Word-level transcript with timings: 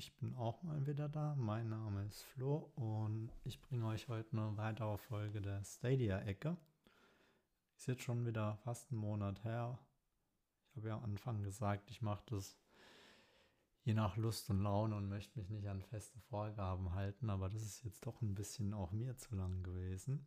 ich 0.00 0.14
bin 0.14 0.34
auch 0.36 0.62
mal 0.62 0.86
wieder 0.86 1.10
da. 1.10 1.34
Mein 1.36 1.68
Name 1.68 2.06
ist 2.06 2.22
Flo 2.22 2.72
und 2.74 3.28
ich 3.44 3.60
bringe 3.60 3.84
euch 3.88 4.08
heute 4.08 4.32
eine 4.32 4.56
weitere 4.56 4.96
Folge 4.96 5.42
der 5.42 5.62
Stadia-Ecke. 5.62 6.56
Ist 7.76 7.86
jetzt 7.86 8.04
schon 8.04 8.24
wieder 8.24 8.56
fast 8.64 8.90
einen 8.90 9.02
Monat 9.02 9.44
her. 9.44 9.78
Ich 10.70 10.78
habe 10.78 10.88
ja 10.88 10.96
am 10.96 11.04
Anfang 11.04 11.42
gesagt, 11.42 11.90
ich 11.90 12.00
mache 12.00 12.22
das 12.30 12.56
je 13.82 13.92
nach 13.92 14.16
Lust 14.16 14.48
und 14.48 14.62
Laune 14.62 14.96
und 14.96 15.10
möchte 15.10 15.38
mich 15.38 15.50
nicht 15.50 15.68
an 15.68 15.82
feste 15.82 16.18
Vorgaben 16.30 16.94
halten, 16.94 17.28
aber 17.28 17.50
das 17.50 17.60
ist 17.60 17.84
jetzt 17.84 18.06
doch 18.06 18.22
ein 18.22 18.34
bisschen 18.34 18.72
auch 18.72 18.92
mir 18.92 19.18
zu 19.18 19.34
lang 19.34 19.62
gewesen. 19.62 20.26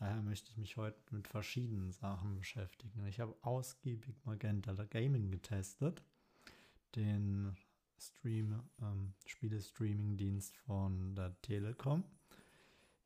Daher 0.00 0.20
möchte 0.20 0.50
ich 0.50 0.56
mich 0.56 0.76
heute 0.76 1.14
mit 1.14 1.28
verschiedenen 1.28 1.92
Sachen 1.92 2.34
beschäftigen. 2.34 3.06
Ich 3.06 3.20
habe 3.20 3.36
ausgiebig 3.42 4.16
Magenta 4.24 4.72
Gaming 4.82 5.30
getestet, 5.30 6.02
den 6.96 7.56
Stream, 7.98 8.60
ähm, 8.80 9.14
Spiele-Streaming-Dienst 9.26 10.56
von 10.58 11.14
der 11.14 11.40
Telekom. 11.42 12.04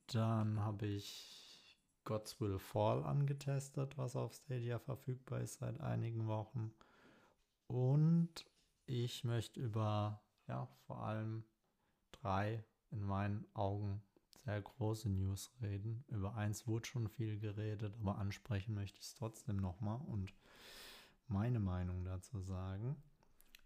Dann 0.08 0.60
habe 0.60 0.86
ich 0.86 1.76
God's 2.04 2.40
Will 2.40 2.58
Fall 2.58 3.04
angetestet, 3.04 3.96
was 3.96 4.16
auf 4.16 4.34
Stadia 4.34 4.78
verfügbar 4.78 5.40
ist 5.40 5.60
seit 5.60 5.80
einigen 5.80 6.26
Wochen. 6.26 6.72
Und 7.66 8.44
ich 8.86 9.22
möchte 9.24 9.60
über, 9.60 10.20
ja, 10.48 10.66
vor 10.86 11.04
allem 11.04 11.44
drei 12.10 12.64
in 12.90 13.02
meinen 13.02 13.46
Augen 13.54 14.02
sehr 14.44 14.60
große 14.60 15.08
News 15.08 15.52
reden. 15.62 16.04
Über 16.08 16.34
eins 16.34 16.66
wurde 16.66 16.86
schon 16.86 17.08
viel 17.08 17.38
geredet, 17.38 17.94
aber 18.00 18.18
ansprechen 18.18 18.74
möchte 18.74 18.98
ich 18.98 19.06
es 19.06 19.14
trotzdem 19.14 19.56
nochmal 19.56 20.00
und 20.06 20.34
meine 21.28 21.60
Meinung 21.60 22.04
dazu 22.04 22.40
sagen. 22.40 22.96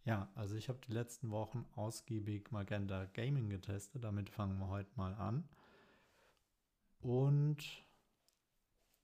Ja, 0.04 0.28
also 0.34 0.54
ich 0.54 0.68
habe 0.68 0.78
die 0.86 0.92
letzten 0.92 1.30
Wochen 1.30 1.64
ausgiebig 1.76 2.50
Magenta 2.50 3.06
Gaming 3.06 3.48
getestet. 3.48 4.04
Damit 4.04 4.28
fangen 4.28 4.58
wir 4.58 4.68
heute 4.68 4.90
mal 4.96 5.14
an. 5.14 5.48
Und 7.00 7.84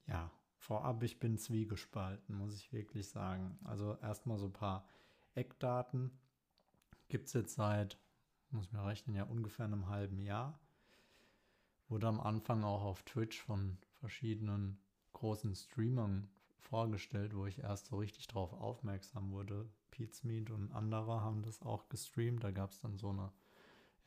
ja, 0.06 0.30
vorab, 0.58 1.02
ich 1.02 1.18
bin 1.18 1.38
zwiegespalten, 1.38 2.36
muss 2.36 2.54
ich 2.54 2.72
wirklich 2.72 3.08
sagen. 3.08 3.58
Also 3.64 3.96
erstmal 4.02 4.38
so 4.38 4.46
ein 4.46 4.52
paar 4.52 4.86
Eckdaten. 5.34 6.10
Gibt 7.08 7.28
es 7.28 7.32
jetzt 7.32 7.54
seit, 7.54 7.98
muss 8.50 8.66
ich 8.66 8.72
mir 8.72 8.84
rechnen, 8.84 9.16
ja 9.16 9.24
ungefähr 9.24 9.64
einem 9.64 9.88
halben 9.88 10.20
Jahr. 10.20 10.60
Wurde 11.88 12.08
am 12.08 12.20
Anfang 12.20 12.62
auch 12.62 12.84
auf 12.84 13.02
Twitch 13.04 13.40
von 13.40 13.78
verschiedenen 14.00 14.78
großen 15.14 15.54
Streamern 15.54 16.28
vorgestellt, 16.58 17.34
wo 17.34 17.46
ich 17.46 17.58
erst 17.58 17.86
so 17.86 17.96
richtig 17.96 18.28
drauf 18.28 18.52
aufmerksam 18.52 19.32
wurde. 19.32 19.66
Pete's 20.00 20.24
Meat 20.24 20.50
und 20.50 20.72
andere 20.72 21.20
haben 21.20 21.42
das 21.42 21.60
auch 21.60 21.90
gestreamt. 21.90 22.42
Da 22.42 22.50
gab 22.52 22.70
es 22.70 22.80
dann 22.80 22.96
so 22.96 23.10
eine 23.10 23.30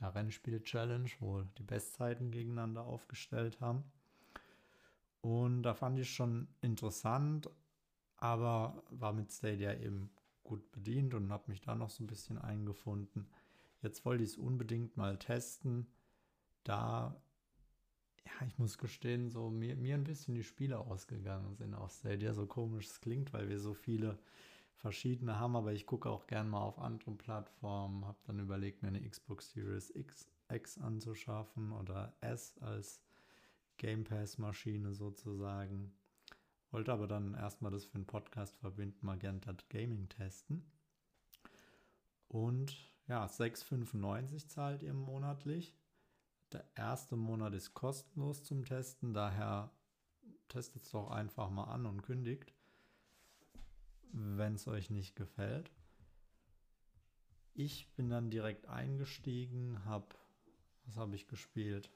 ja, 0.02 0.10
Rennspiel-Challenge, 0.10 1.08
wo 1.20 1.44
die 1.60 1.64
Bestzeiten 1.64 2.32
gegeneinander 2.32 2.84
aufgestellt 2.84 3.62
haben. 3.62 3.84
Und 5.22 5.62
da 5.62 5.76
fand 5.76 6.00
ich 6.00 6.10
schon 6.10 6.48
interessant, 6.62 7.48
aber 8.18 8.84
war 8.90 9.14
mit 9.14 9.32
Stadia 9.32 9.76
eben 9.76 10.10
gut 10.44 10.72
bedient 10.72 11.14
und 11.14 11.32
habe 11.32 11.52
mich 11.52 11.62
da 11.62 11.76
noch 11.76 11.92
so 11.92 12.04
ein 12.04 12.08
bisschen 12.08 12.40
eingefunden. 12.40 13.28
Jetzt 13.84 14.04
wollte 14.04 14.24
ich 14.24 14.32
es 14.32 14.38
unbedingt 14.38 14.98
mal 14.98 15.20
testen, 15.20 15.86
da 16.64 17.16
ja, 18.26 18.48
ich 18.48 18.58
muss 18.58 18.80
gestehen, 18.80 19.30
so 19.30 19.52
mir, 19.52 19.76
mir 19.76 19.94
ein 19.94 20.06
bisschen 20.06 20.34
die 20.34 20.44
Spiele 20.44 20.80
ausgegangen 20.80 21.54
sind 21.56 21.76
auf 21.76 21.92
Stadia. 21.92 22.34
So 22.34 22.48
komisch 22.48 22.88
es 22.88 23.00
klingt, 23.00 23.32
weil 23.32 23.48
wir 23.48 23.60
so 23.60 23.76
viele 23.76 24.18
verschiedene 24.84 25.40
haben, 25.40 25.56
aber 25.56 25.72
ich 25.72 25.86
gucke 25.86 26.10
auch 26.10 26.28
gern 26.28 26.50
mal 26.50 26.62
auf 26.62 26.78
anderen 26.78 27.18
Plattformen. 27.18 28.06
Habe 28.06 28.18
dann 28.28 28.40
überlegt, 28.40 28.82
mir 28.82 28.90
eine 28.90 29.10
Xbox 29.10 29.52
Series 29.52 29.90
X, 29.96 30.30
X 30.50 30.78
anzuschaffen 30.78 31.72
oder 31.72 32.14
S 32.20 32.58
als 32.60 33.02
Game 33.78 34.04
Pass-Maschine 34.04 34.94
sozusagen. 34.94 35.94
Wollte 36.70 36.92
aber 36.92 37.08
dann 37.08 37.34
erstmal 37.34 37.72
das 37.72 37.86
für 37.86 37.96
einen 37.96 38.06
Podcast 38.06 38.58
verbinden, 38.58 39.06
Magenta 39.06 39.56
Gaming 39.70 40.10
testen. 40.10 40.70
Und 42.28 42.76
ja, 43.08 43.26
6,95 43.26 44.50
zahlt 44.50 44.84
ihr 44.84 44.94
monatlich. 44.94 45.74
Der 46.52 46.66
erste 46.76 47.16
Monat 47.16 47.54
ist 47.54 47.74
kostenlos 47.74 48.44
zum 48.44 48.66
Testen, 48.66 49.14
daher 49.14 49.72
testet 50.50 50.84
es 50.84 50.92
doch 50.92 51.10
einfach 51.10 51.50
mal 51.50 51.66
an 51.66 51.86
und 51.86 52.02
kündigt, 52.02 52.54
wenn 54.44 54.56
es 54.56 54.68
euch 54.68 54.90
nicht 54.90 55.16
gefällt. 55.16 55.72
Ich 57.54 57.88
bin 57.96 58.10
dann 58.10 58.30
direkt 58.30 58.68
eingestiegen, 58.68 59.86
habe, 59.86 60.08
was 60.84 60.98
habe 60.98 61.16
ich 61.16 61.28
gespielt? 61.28 61.90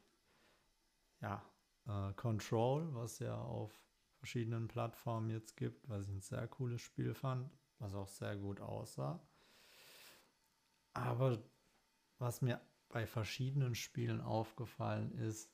Ja, 1.19 1.44
äh, 1.88 2.13
Control, 2.13 2.94
was 2.94 3.19
ja 3.19 3.35
auf 3.35 3.74
verschiedenen 4.19 4.69
Plattformen 4.69 5.30
jetzt 5.30 5.58
gibt, 5.58 5.90
was 5.90 6.08
ich 6.08 6.13
ein 6.13 6.22
sehr 6.22 6.47
cooles 6.47 6.81
Spiel 6.81 7.13
fand, 7.13 7.52
was 7.80 7.94
auch 7.94 8.08
sehr 8.08 8.38
gut 8.38 8.62
aussah. 8.62 9.19
Aber 10.94 11.44
was 12.18 12.41
mir 12.41 12.62
bei 12.88 13.06
verschiedenen 13.06 13.75
Spielen 13.75 14.22
aufgefallen 14.22 15.12
ist, 15.18 15.52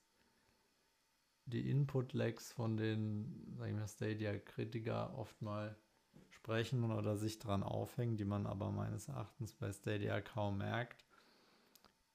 die 1.46 1.72
Input-Lags 1.72 2.52
von 2.52 2.78
den, 2.78 3.56
sag 3.58 3.70
ich 3.70 3.74
mal, 3.74 3.88
Stadia-Kritiker 3.88 5.18
oft 5.18 5.42
mal 5.42 5.76
sprechen 6.30 6.92
oder 6.92 7.18
sich 7.18 7.40
dran 7.40 7.64
aufhängen, 7.64 8.18
die 8.18 8.26
man 8.26 8.46
aber 8.48 8.72
meines 8.72 9.08
Erachtens 9.08 9.54
bei 9.54 9.72
Stadia 9.72 10.22
kaum 10.22 10.58
merkt. 10.58 11.06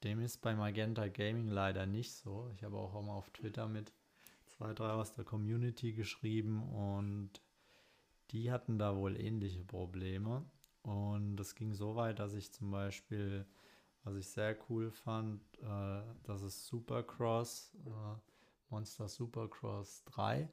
Dem 0.05 0.21
ist 0.21 0.43
bei 0.43 0.55
Magenta 0.55 1.09
Gaming 1.09 1.49
leider 1.49 1.87
nicht 1.87 2.15
so. 2.15 2.51
Ich 2.55 2.63
habe 2.63 2.77
auch 2.77 3.01
mal 3.03 3.15
auf 3.15 3.31
Twitter 3.31 3.67
mit 3.67 3.93
zwei, 4.47 4.73
drei 4.73 4.91
aus 4.91 5.15
der 5.15 5.25
Community 5.25 5.93
geschrieben 5.93 6.63
und 6.63 7.31
die 8.31 8.53
hatten 8.53 8.79
da 8.79 8.97
wohl 8.97 9.21
ähnliche 9.21 9.65
Probleme. 9.65 10.45
Und 10.83 11.37
das 11.37 11.55
ging 11.55 11.75
so 11.75 11.97
weit, 11.97 12.19
dass 12.19 12.35
ich 12.35 12.53
zum 12.53 12.71
Beispiel 12.71 13.47
was 14.09 14.17
ich 14.17 14.29
sehr 14.29 14.57
cool 14.69 14.91
fand, 14.91 15.43
äh, 15.59 16.03
dass 16.23 16.41
es 16.41 16.67
Supercross, 16.67 17.75
äh, 17.85 18.17
Monster 18.71 19.09
Supercross 19.09 20.05
3 20.07 20.49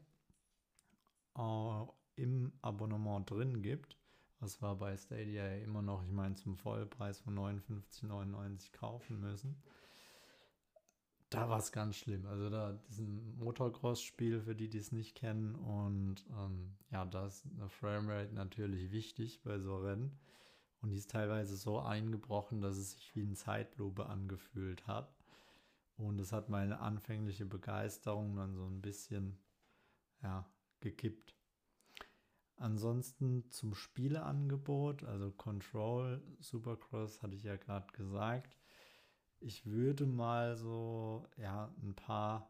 äh, 1.38 1.86
im 2.16 2.54
Abonnement 2.62 3.30
drin 3.30 3.62
gibt. 3.62 3.98
Das 4.40 4.62
war 4.62 4.76
bei 4.76 4.98
Stadia 4.98 5.48
ja 5.48 5.64
immer 5.64 5.82
noch, 5.82 6.04
ich 6.04 6.12
meine, 6.12 6.36
zum 6.36 6.58
Vollpreis 6.58 7.20
von 7.20 7.36
59,99 7.38 8.72
kaufen 8.74 9.20
müssen. 9.20 9.62
Da 11.30 11.50
war 11.50 11.58
es 11.58 11.72
ganz 11.72 11.96
schlimm. 11.98 12.26
Also 12.28 12.50
da 12.50 12.74
diesen 12.88 13.38
Motocross-Spiel 13.40 14.42
für 14.42 14.56
die, 14.56 14.70
die 14.70 14.78
es 14.78 14.92
nicht 14.92 15.16
kennen. 15.16 15.56
Und 15.56 16.26
ähm, 16.38 16.78
ja, 16.92 17.06
da 17.06 17.26
ist 17.26 17.46
eine 17.46 17.70
Framerate 17.70 18.34
natürlich 18.34 18.92
wichtig 18.92 19.42
bei 19.44 19.60
so 19.60 19.78
Rennen. 19.78 20.20
Und 20.82 20.92
die 20.92 20.98
ist 20.98 21.10
teilweise 21.10 21.58
so 21.58 21.80
eingebrochen, 21.80 22.62
dass 22.62 22.78
es 22.78 22.92
sich 22.92 23.16
wie 23.16 23.24
ein 23.24 23.36
Zeitlupe 23.36 24.06
angefühlt 24.06 24.86
hat. 24.86 25.16
Und 25.98 26.20
es 26.20 26.32
hat 26.32 26.50
meine 26.50 26.80
anfängliche 26.80 27.46
Begeisterung 27.46 28.36
dann 28.36 28.54
so 28.54 28.66
ein 28.66 28.82
bisschen 28.82 29.38
ja, 30.22 30.46
gekippt. 30.82 31.35
Ansonsten 32.58 33.50
zum 33.52 33.76
Spieleangebot, 33.76 35.04
also 35.04 35.32
Control, 35.32 36.22
Supercross 36.40 37.22
hatte 37.22 37.36
ich 37.36 37.44
ja 37.44 37.58
gerade 37.58 37.88
gesagt. 37.94 38.58
Ich 39.40 39.66
würde 39.66 40.06
mal 40.06 40.56
so 40.56 41.28
ja, 41.38 41.74
ein 41.84 41.96
paar 41.96 42.50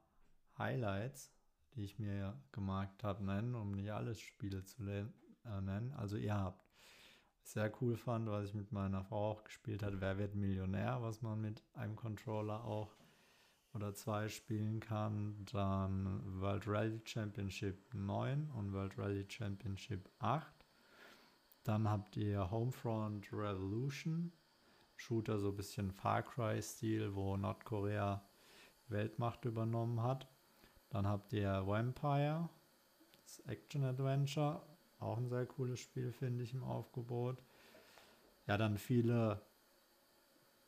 Highlights, 0.57 1.33
die 1.73 1.83
ich 1.83 1.97
mir 1.97 2.39
gemarkt 2.51 3.03
habe, 3.03 3.23
nennen, 3.23 3.55
um 3.55 3.71
nicht 3.71 3.91
alles 3.91 4.19
Spiele 4.19 4.63
zu 4.63 4.83
äh, 4.87 5.05
nennen. 5.61 5.91
Also 5.93 6.17
ihr 6.17 6.35
habt 6.35 6.63
sehr 7.43 7.71
cool 7.81 7.95
fand, 7.95 8.27
was 8.27 8.45
ich 8.45 8.53
mit 8.53 8.71
meiner 8.71 9.03
Frau 9.03 9.31
auch 9.31 9.43
gespielt 9.43 9.83
habe, 9.83 10.01
Wer 10.01 10.17
wird 10.17 10.35
Millionär, 10.35 11.01
was 11.01 11.21
man 11.21 11.41
mit 11.41 11.63
einem 11.73 11.95
Controller 11.95 12.63
auch 12.63 12.95
oder 13.75 13.93
zwei 13.93 14.29
spielen 14.29 14.79
kann. 14.79 15.45
Dann 15.51 16.21
World 16.41 16.67
Rally 16.67 17.01
Championship 17.03 17.93
9 17.93 18.49
und 18.51 18.73
World 18.73 18.97
Rally 18.97 19.25
Championship 19.27 20.09
8. 20.19 20.47
Dann 21.63 21.89
habt 21.89 22.15
ihr 22.15 22.49
Homefront 22.49 23.31
Revolution, 23.33 24.31
Shooter 24.95 25.39
so 25.39 25.49
ein 25.49 25.57
bisschen 25.57 25.91
Far 25.91 26.23
Cry-Stil, 26.23 27.15
wo 27.15 27.35
Nordkorea 27.37 28.23
Weltmacht 28.87 29.45
übernommen 29.45 30.01
hat. 30.01 30.27
Dann 30.89 31.07
habt 31.07 31.33
ihr 31.33 31.67
Vampire, 31.67 32.49
das 33.23 33.39
Action 33.41 33.83
Adventure 33.83 34.61
auch 34.99 35.17
ein 35.17 35.29
sehr 35.29 35.45
cooles 35.45 35.79
Spiel, 35.79 36.11
finde 36.11 36.43
ich, 36.43 36.53
im 36.53 36.63
Aufgebot. 36.63 37.41
Ja, 38.47 38.57
dann 38.57 38.77
viele 38.77 39.41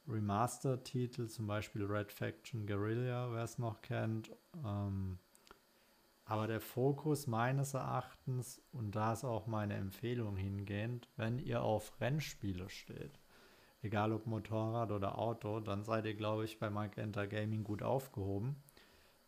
Remaster-Titel, 0.07 1.27
zum 1.27 1.47
Beispiel 1.47 1.85
Red 1.85 2.11
Faction 2.11 2.65
Guerrilla, 2.65 3.31
wer 3.31 3.43
es 3.43 3.57
noch 3.57 3.81
kennt. 3.81 4.31
Ähm, 4.65 5.19
aber 6.25 6.47
der 6.47 6.59
Fokus 6.59 7.27
meines 7.27 7.73
Erachtens, 7.73 8.61
und 8.71 8.95
da 8.95 9.13
ist 9.13 9.23
auch 9.23 9.47
meine 9.47 9.75
Empfehlung 9.75 10.35
hingehend, 10.35 11.09
wenn 11.15 11.39
ihr 11.39 11.61
auf 11.61 11.99
Rennspiele 12.01 12.69
steht, 12.69 13.19
egal 13.81 14.11
ob 14.11 14.25
Motorrad 14.25 14.91
oder 14.91 15.17
Auto, 15.17 15.59
dann 15.61 15.83
seid 15.83 16.05
ihr, 16.05 16.15
glaube 16.15 16.45
ich, 16.45 16.59
bei 16.59 16.69
Magenta 16.69 17.25
Gaming 17.25 17.63
gut 17.63 17.81
aufgehoben. 17.81 18.57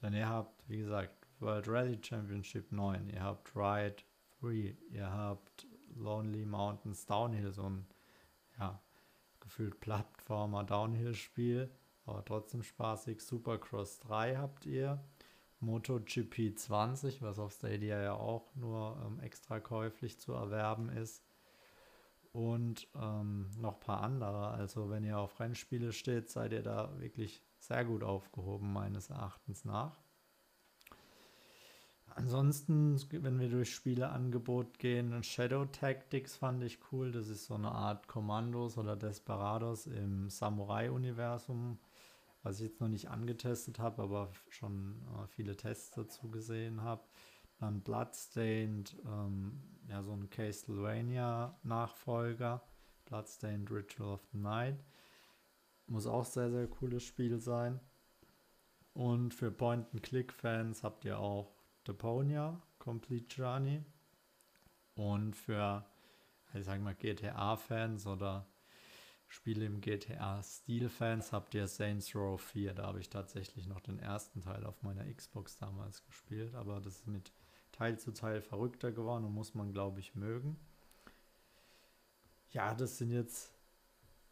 Denn 0.02 0.14
ihr 0.14 0.28
habt, 0.28 0.68
wie 0.68 0.78
gesagt, 0.78 1.28
World 1.40 1.68
Rally 1.70 2.00
Championship 2.02 2.72
9, 2.72 3.10
ihr 3.10 3.24
habt 3.24 3.56
Ride 3.56 4.04
3, 4.42 4.76
ihr 4.92 5.12
habt 5.12 5.68
Lonely 5.96 6.46
Mountains 6.46 7.06
Downhill, 7.06 7.52
so 7.54 7.64
ein 7.64 7.86
ja, 8.60 8.82
gefühlt 9.40 9.80
Plattformer 10.30 10.64
Downhill-Spiel, 10.64 11.72
aber 12.06 12.24
trotzdem 12.24 12.62
spaßig. 12.62 13.20
Supercross 13.20 13.98
3 14.02 14.36
habt 14.36 14.68
ihr. 14.68 15.04
MotoGP 15.60 16.56
20, 16.56 17.24
was 17.24 17.40
auf 17.40 17.52
Stadia 17.52 18.00
ja 18.00 18.14
auch 18.14 18.54
nur 18.54 18.96
ähm, 19.04 19.20
extra 19.22 19.60
käuflich 19.60 20.20
zu 20.20 20.34
erwerben 20.34 20.90
ist. 20.90 21.24
Und 22.32 22.88
ähm, 22.94 23.50
noch 23.58 23.74
ein 23.74 23.80
paar 23.80 24.02
andere. 24.02 24.50
Also 24.50 24.92
wenn 24.92 25.04
ihr 25.04 25.18
auf 25.18 25.40
Rennspiele 25.40 25.94
steht, 25.94 26.30
seid 26.30 26.52
ihr 26.52 26.62
da 26.62 26.92
wirklich 27.00 27.42
sehr 27.58 27.84
gut 27.84 28.04
aufgehoben, 28.04 28.72
meines 28.72 29.10
Erachtens 29.10 29.66
nach. 29.66 29.98
Ansonsten, 32.16 33.00
wenn 33.12 33.40
wir 33.40 33.50
durch 33.50 33.74
Spieleangebot 33.74 34.80
gehen, 34.80 35.24
Shadow 35.24 35.66
Tactics 35.66 36.36
fand 36.36 36.64
ich 36.64 36.80
cool. 36.92 37.12
Das 37.12 37.30
ist 37.30 37.46
so 37.46 37.56
eine 37.56 37.72
Art 37.72 38.08
Kommandos 38.08 38.78
oder 38.78 38.96
Desperados 38.96 39.88
im 39.88 40.30
Samurai-Universum, 40.30 41.80
was 42.44 42.60
ich 42.60 42.70
jetzt 42.70 42.82
noch 42.82 42.90
nicht 42.90 43.10
angetestet 43.10 43.80
habe, 43.80 44.04
aber 44.04 44.32
schon 44.50 45.02
äh, 45.08 45.26
viele 45.28 45.56
Tests 45.56 45.92
dazu 45.92 46.30
gesehen 46.30 46.82
habe. 46.82 47.04
Dann 47.60 47.82
Bloodstained, 47.82 48.96
ähm, 49.06 49.62
ja, 49.88 50.02
so 50.02 50.14
ein 50.14 50.30
Castlevania-Nachfolger. 50.30 52.64
Bloodstained 53.06 53.72
Ritual 53.72 54.14
of 54.14 54.26
the 54.32 54.38
Night. 54.38 54.84
Muss 55.88 56.06
auch 56.06 56.26
sehr, 56.26 56.52
sehr 56.52 56.68
cooles 56.68 57.04
Spiel 57.04 57.40
sein. 57.40 57.80
Und 58.94 59.34
für 59.34 59.52
Point-and-Click-Fans 59.52 60.84
habt 60.84 61.06
ihr 61.06 61.20
auch 61.20 61.59
Deponia, 61.88 62.62
Complete 62.78 63.36
Journey. 63.36 63.84
Und 64.96 65.36
für, 65.36 65.86
ich 66.54 66.66
sag 66.66 66.82
mal, 66.82 66.96
GTA-Fans 66.96 68.06
oder 68.08 68.48
Spiele 69.28 69.66
im 69.66 69.80
GTA-Stil-Fans 69.80 71.32
habt 71.32 71.54
ihr 71.54 71.68
Saints 71.68 72.16
Row 72.16 72.42
4. 72.42 72.74
Da 72.74 72.88
habe 72.88 73.00
ich 73.00 73.10
tatsächlich 73.10 73.68
noch 73.68 73.80
den 73.80 74.00
ersten 74.00 74.42
Teil 74.42 74.66
auf 74.66 74.82
meiner 74.82 75.06
Xbox 75.14 75.56
damals 75.58 76.04
gespielt, 76.04 76.56
aber 76.56 76.82
das 76.82 76.96
ist 76.96 77.08
mit 77.08 77.32
Teil 77.72 78.00
zu 78.00 78.12
Teil 78.12 78.42
verrückter 78.42 78.92
geworden 78.92 79.26
und 79.26 79.34
muss 79.34 79.54
man, 79.54 79.72
glaube 79.72 80.00
ich, 80.00 80.16
mögen. 80.16 80.60
Ja, 82.52 82.74
das 82.74 82.98
sind 82.98 83.12
jetzt 83.12 83.54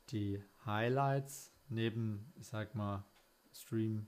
die 0.09 0.43
Highlights 0.65 1.53
neben, 1.69 2.33
ich 2.35 2.47
sag 2.47 2.73
mal, 2.73 3.05
Stream 3.53 4.07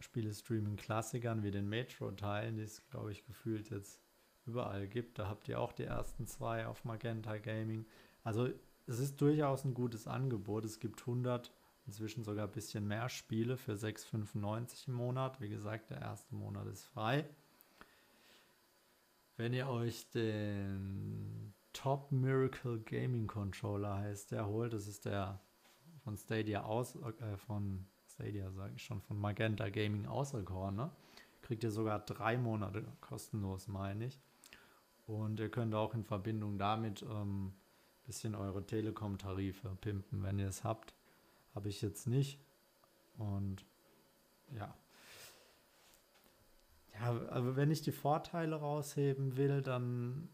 Spiele-Streaming-Klassikern 0.00 1.42
wie 1.42 1.50
den 1.50 1.68
Metro-Teilen, 1.68 2.56
die 2.56 2.62
es, 2.62 2.86
glaube 2.90 3.12
ich, 3.12 3.24
gefühlt 3.24 3.70
jetzt 3.70 4.00
überall 4.46 4.88
gibt. 4.88 5.18
Da 5.18 5.28
habt 5.28 5.48
ihr 5.48 5.60
auch 5.60 5.72
die 5.72 5.84
ersten 5.84 6.26
zwei 6.26 6.66
auf 6.66 6.84
Magenta 6.84 7.36
Gaming. 7.38 7.86
Also 8.24 8.48
es 8.86 8.98
ist 8.98 9.20
durchaus 9.20 9.64
ein 9.64 9.74
gutes 9.74 10.06
Angebot. 10.06 10.64
Es 10.64 10.80
gibt 10.80 11.00
100, 11.00 11.52
inzwischen 11.86 12.24
sogar 12.24 12.46
ein 12.46 12.52
bisschen 12.52 12.86
mehr 12.86 13.08
Spiele 13.08 13.56
für 13.56 13.74
6,95 13.74 14.88
im 14.88 14.94
Monat. 14.94 15.40
Wie 15.40 15.48
gesagt, 15.48 15.90
der 15.90 16.00
erste 16.00 16.34
Monat 16.34 16.66
ist 16.66 16.84
frei. 16.84 17.28
Wenn 19.36 19.52
ihr 19.52 19.68
euch 19.68 20.10
den 20.10 21.54
Top 21.72 22.10
Miracle 22.10 22.80
Gaming 22.80 23.26
Controller 23.26 23.98
heißt, 23.98 24.32
der 24.32 24.46
holt, 24.46 24.72
das 24.72 24.88
ist 24.88 25.04
der 25.04 25.40
von 26.02 26.16
Stadia 26.16 26.62
aus, 26.64 26.96
äh, 26.96 27.36
von 27.36 27.86
Stadia, 28.18 28.50
sage 28.50 28.72
ich 28.74 28.82
schon, 28.82 29.00
von 29.00 29.16
Magenta 29.16 29.68
Gaming 29.68 30.06
auserkoren. 30.06 30.74
Ne? 30.74 30.90
Kriegt 31.42 31.62
ihr 31.62 31.70
sogar 31.70 32.00
drei 32.00 32.36
Monate 32.36 32.84
kostenlos, 33.00 33.68
meine 33.68 34.06
ich. 34.06 34.18
Und 35.06 35.38
ihr 35.38 35.50
könnt 35.50 35.74
auch 35.74 35.94
in 35.94 36.04
Verbindung 36.04 36.58
damit 36.58 37.02
ein 37.02 37.10
ähm, 37.10 37.52
bisschen 38.04 38.34
eure 38.34 38.66
Telekom-Tarife 38.66 39.76
pimpen, 39.80 40.22
wenn 40.24 40.38
ihr 40.38 40.48
es 40.48 40.64
habt. 40.64 40.94
Habe 41.54 41.68
ich 41.68 41.80
jetzt 41.80 42.08
nicht. 42.08 42.40
Und 43.18 43.64
ja. 44.50 44.74
Ja, 46.94 47.06
aber 47.30 47.54
wenn 47.54 47.70
ich 47.70 47.82
die 47.82 47.92
Vorteile 47.92 48.56
rausheben 48.56 49.36
will, 49.36 49.62
dann 49.62 50.28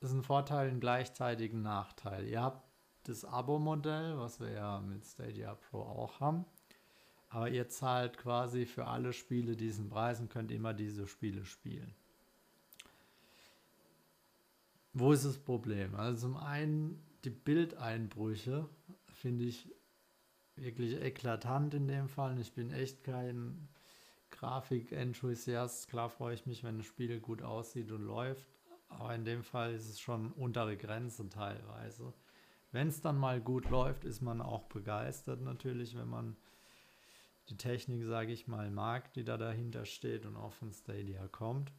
ist 0.00 0.12
ein 0.12 0.22
Vorteil 0.22 0.68
ein 0.68 0.78
gleichzeitigen 0.78 1.60
Nachteil. 1.60 2.28
Ihr 2.28 2.40
habt 2.40 2.64
das 3.02 3.24
Abo-Modell, 3.24 4.16
was 4.16 4.38
wir 4.38 4.52
ja 4.52 4.80
mit 4.80 5.04
Stadia 5.04 5.56
Pro 5.56 5.80
auch 5.80 6.20
haben. 6.20 6.44
Aber 7.30 7.50
ihr 7.50 7.68
zahlt 7.68 8.16
quasi 8.16 8.64
für 8.64 8.86
alle 8.86 9.12
Spiele 9.12 9.56
diesen 9.56 9.88
Preis 9.88 10.20
und 10.20 10.30
könnt 10.30 10.50
immer 10.50 10.72
diese 10.72 11.06
Spiele 11.06 11.44
spielen. 11.44 11.94
Wo 14.94 15.12
ist 15.12 15.24
das 15.24 15.38
Problem? 15.38 15.94
Also 15.94 16.28
zum 16.28 16.36
einen 16.36 17.02
die 17.24 17.30
Bildeinbrüche 17.30 18.68
finde 19.12 19.44
ich 19.44 19.70
wirklich 20.56 21.00
eklatant 21.00 21.74
in 21.74 21.86
dem 21.86 22.08
Fall. 22.08 22.38
Ich 22.40 22.52
bin 22.52 22.72
echt 22.72 23.04
kein 23.04 23.68
Grafik-Enthusiast. 24.30 25.88
Klar 25.88 26.08
freue 26.08 26.34
ich 26.34 26.46
mich, 26.46 26.64
wenn 26.64 26.78
ein 26.78 26.82
Spiel 26.82 27.20
gut 27.20 27.42
aussieht 27.42 27.90
und 27.92 28.02
läuft. 28.02 28.48
Aber 28.88 29.14
in 29.14 29.24
dem 29.24 29.42
Fall 29.42 29.74
ist 29.74 29.88
es 29.88 30.00
schon 30.00 30.32
untere 30.32 30.76
Grenze 30.76 31.28
teilweise. 31.28 32.12
Wenn 32.72 32.88
es 32.88 33.00
dann 33.00 33.18
mal 33.18 33.40
gut 33.40 33.68
läuft, 33.70 34.04
ist 34.04 34.20
man 34.20 34.40
auch 34.40 34.64
begeistert 34.64 35.40
natürlich, 35.40 35.96
wenn 35.96 36.08
man 36.08 36.36
die 37.48 37.56
Technik, 37.56 38.04
sage 38.04 38.32
ich 38.32 38.46
mal, 38.46 38.70
mag, 38.70 39.12
die 39.14 39.24
da 39.24 39.36
dahinter 39.36 39.84
steht 39.84 40.26
und 40.26 40.36
auch 40.36 40.52
von 40.52 40.72
Stadia 40.72 41.26
kommt. 41.28 41.72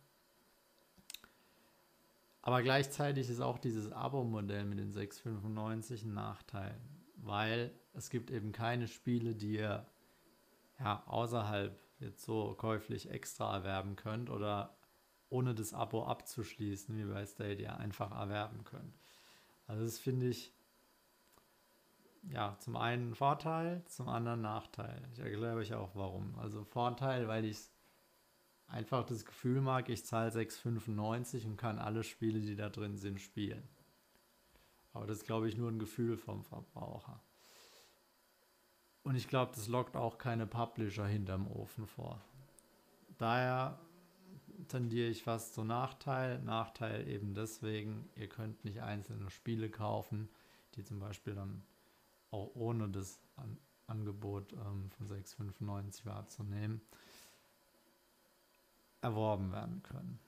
Aber 2.41 2.61
gleichzeitig 2.63 3.29
ist 3.29 3.41
auch 3.41 3.59
dieses 3.59 3.91
Abo-Modell 3.91 4.65
mit 4.65 4.79
den 4.79 4.91
6,95 4.91 6.05
ein 6.05 6.13
Nachteil, 6.13 6.79
weil 7.17 7.71
es 7.93 8.09
gibt 8.09 8.31
eben 8.31 8.51
keine 8.51 8.87
Spiele, 8.87 9.35
die 9.35 9.57
ihr 9.57 9.85
ja, 10.79 11.03
außerhalb 11.05 11.77
jetzt 11.99 12.23
so 12.23 12.55
käuflich 12.57 13.09
extra 13.09 13.53
erwerben 13.53 13.95
könnt 13.95 14.29
oder 14.29 14.75
ohne 15.29 15.53
das 15.53 15.73
Abo 15.73 16.05
abzuschließen, 16.05 16.97
wie 16.97 17.11
bei 17.11 17.25
Stadia, 17.25 17.75
einfach 17.75 18.11
erwerben 18.11 18.63
könnt. 18.63 18.97
Also 19.67 19.83
das 19.83 19.99
finde 19.99 20.27
ich 20.27 20.53
ja, 22.23 22.57
zum 22.59 22.75
einen 22.75 23.15
Vorteil, 23.15 23.83
zum 23.85 24.09
anderen 24.09 24.41
Nachteil. 24.41 25.01
Ich 25.13 25.19
erkläre 25.19 25.55
euch 25.55 25.73
auch 25.73 25.95
warum. 25.95 26.37
Also 26.39 26.63
Vorteil, 26.63 27.27
weil 27.27 27.45
ich 27.45 27.59
einfach 28.67 29.05
das 29.05 29.25
Gefühl 29.25 29.61
mag, 29.61 29.89
ich 29.89 30.05
zahle 30.05 30.31
6,95 30.31 31.45
und 31.45 31.57
kann 31.57 31.79
alle 31.79 32.03
Spiele, 32.03 32.39
die 32.39 32.55
da 32.55 32.69
drin 32.69 32.97
sind, 32.97 33.19
spielen. 33.19 33.67
Aber 34.93 35.07
das 35.07 35.19
ist, 35.19 35.25
glaube 35.25 35.47
ich, 35.47 35.57
nur 35.57 35.69
ein 35.69 35.79
Gefühl 35.79 36.17
vom 36.17 36.43
Verbraucher. 36.43 37.21
Und 39.03 39.15
ich 39.15 39.27
glaube, 39.27 39.53
das 39.55 39.67
lockt 39.67 39.95
auch 39.95 40.17
keine 40.17 40.45
Publisher 40.45 41.07
hinterm 41.07 41.47
Ofen 41.47 41.87
vor. 41.87 42.21
Daher 43.17 43.79
tendiere 44.67 45.09
ich 45.09 45.23
fast 45.23 45.53
zu 45.53 45.63
Nachteil. 45.63 46.41
Nachteil 46.41 47.07
eben 47.07 47.33
deswegen, 47.33 48.09
ihr 48.15 48.27
könnt 48.27 48.63
nicht 48.65 48.81
einzelne 48.81 49.29
Spiele 49.29 49.69
kaufen, 49.69 50.29
die 50.75 50.83
zum 50.83 50.99
Beispiel 50.99 51.33
dann 51.33 51.63
auch 52.31 52.55
ohne 52.55 52.89
das 52.89 53.19
An 53.35 53.57
Angebot 53.89 54.53
ähm, 54.53 54.89
von 54.91 55.07
6,95 55.07 56.05
wahrzunehmen, 56.05 56.81
erworben 59.01 59.51
werden 59.51 59.81
können. 59.83 60.19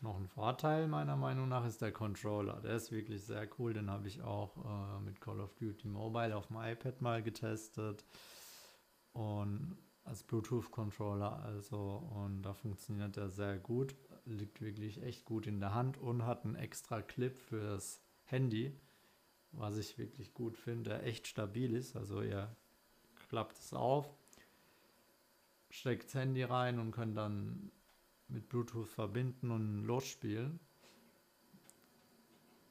Noch 0.00 0.18
ein 0.18 0.28
Vorteil 0.28 0.86
meiner 0.86 1.16
Meinung 1.16 1.48
nach 1.48 1.66
ist 1.66 1.80
der 1.80 1.92
Controller. 1.92 2.60
Der 2.60 2.76
ist 2.76 2.92
wirklich 2.92 3.24
sehr 3.24 3.48
cool. 3.58 3.72
Den 3.72 3.90
habe 3.90 4.06
ich 4.06 4.22
auch 4.22 4.54
äh, 4.58 5.00
mit 5.00 5.20
Call 5.20 5.40
of 5.40 5.54
Duty 5.54 5.88
Mobile 5.88 6.36
auf 6.36 6.48
dem 6.48 6.58
iPad 6.58 7.00
mal 7.00 7.22
getestet. 7.22 8.04
Und 9.14 9.78
als 10.04 10.22
Bluetooth-Controller 10.22 11.42
also. 11.42 12.06
Und 12.14 12.42
da 12.42 12.52
funktioniert 12.52 13.16
er 13.16 13.30
sehr 13.30 13.58
gut. 13.58 13.94
Liegt 14.26 14.60
wirklich 14.60 15.02
echt 15.02 15.24
gut 15.24 15.46
in 15.46 15.58
der 15.58 15.74
Hand 15.74 15.96
und 15.96 16.26
hat 16.26 16.44
einen 16.44 16.56
extra 16.56 17.00
Clip 17.00 17.34
fürs 17.34 18.02
Handy 18.24 18.78
was 19.56 19.76
ich 19.76 19.98
wirklich 19.98 20.34
gut 20.34 20.56
finde, 20.56 21.02
echt 21.02 21.26
stabil 21.26 21.74
ist. 21.74 21.96
Also 21.96 22.22
ihr 22.22 22.54
klappt 23.28 23.58
es 23.58 23.72
auf, 23.72 24.08
steckt 25.70 26.04
das 26.04 26.14
Handy 26.14 26.42
rein 26.42 26.78
und 26.78 26.92
könnt 26.92 27.16
dann 27.16 27.70
mit 28.28 28.48
Bluetooth 28.48 28.88
verbinden 28.88 29.50
und 29.50 29.84
losspielen. 29.84 30.60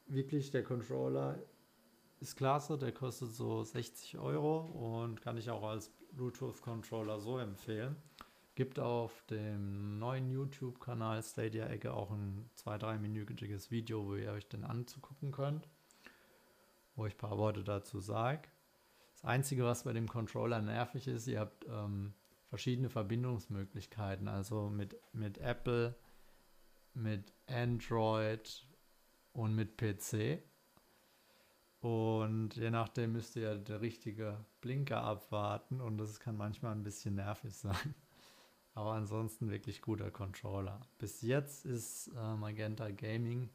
Wirklich, 0.08 0.52
der 0.52 0.64
Controller 0.64 1.40
ist 2.20 2.36
klasse, 2.36 2.78
der 2.78 2.92
kostet 2.92 3.34
so 3.34 3.64
60 3.64 4.18
Euro 4.18 4.60
und 4.60 5.22
kann 5.22 5.38
ich 5.38 5.50
auch 5.50 5.64
als 5.64 5.92
Bluetooth-Controller 6.14 7.20
so 7.20 7.38
empfehlen. 7.38 7.96
Gibt 8.56 8.80
auf 8.80 9.24
dem 9.24 9.98
neuen 9.98 10.30
YouTube-Kanal 10.30 11.24
Stadia 11.24 11.68
Ecke 11.68 11.94
auch 11.94 12.12
ein 12.12 12.50
2-3-minütiges 12.58 13.72
Video, 13.72 14.06
wo 14.06 14.16
ihr 14.16 14.32
euch 14.32 14.48
den 14.48 14.64
anzugucken 14.64 15.32
könnt. 15.32 15.68
Wo 16.96 17.06
ich 17.06 17.14
ein 17.16 17.18
paar 17.18 17.38
Worte 17.38 17.64
dazu 17.64 18.00
sage. 18.00 18.48
Das 19.14 19.24
Einzige, 19.26 19.64
was 19.64 19.84
bei 19.84 19.94
dem 19.94 20.08
Controller 20.08 20.62
nervig 20.62 21.08
ist, 21.08 21.28
ihr 21.28 21.40
habt 21.40 21.66
ähm, 21.68 22.14
verschiedene 22.50 22.90
Verbindungsmöglichkeiten. 22.90 24.28
Also 24.28 24.70
mit, 24.70 24.96
mit 25.14 25.38
Apple, 25.40 25.96
mit 26.94 27.34
Android 27.48 28.68
und 29.34 29.56
mit 29.56 29.78
PC. 29.78 30.44
Und 31.80 32.56
je 32.56 32.70
nachdem 32.70 33.14
müsst 33.14 33.36
ihr 33.36 33.56
der 33.58 33.82
richtige 33.82 34.46
Blinker 34.62 35.02
abwarten 35.02 35.82
und 35.82 35.98
das 35.98 36.20
kann 36.20 36.38
manchmal 36.38 36.72
ein 36.72 36.84
bisschen 36.84 37.16
nervig 37.16 37.56
sein. 37.56 37.96
Aber 38.74 38.94
ansonsten 38.94 39.50
wirklich 39.50 39.82
guter 39.82 40.10
Controller. 40.10 40.80
Bis 40.98 41.22
jetzt 41.22 41.66
ist 41.66 42.08
äh, 42.16 42.36
Magenta 42.36 42.90
Gaming 42.90 43.50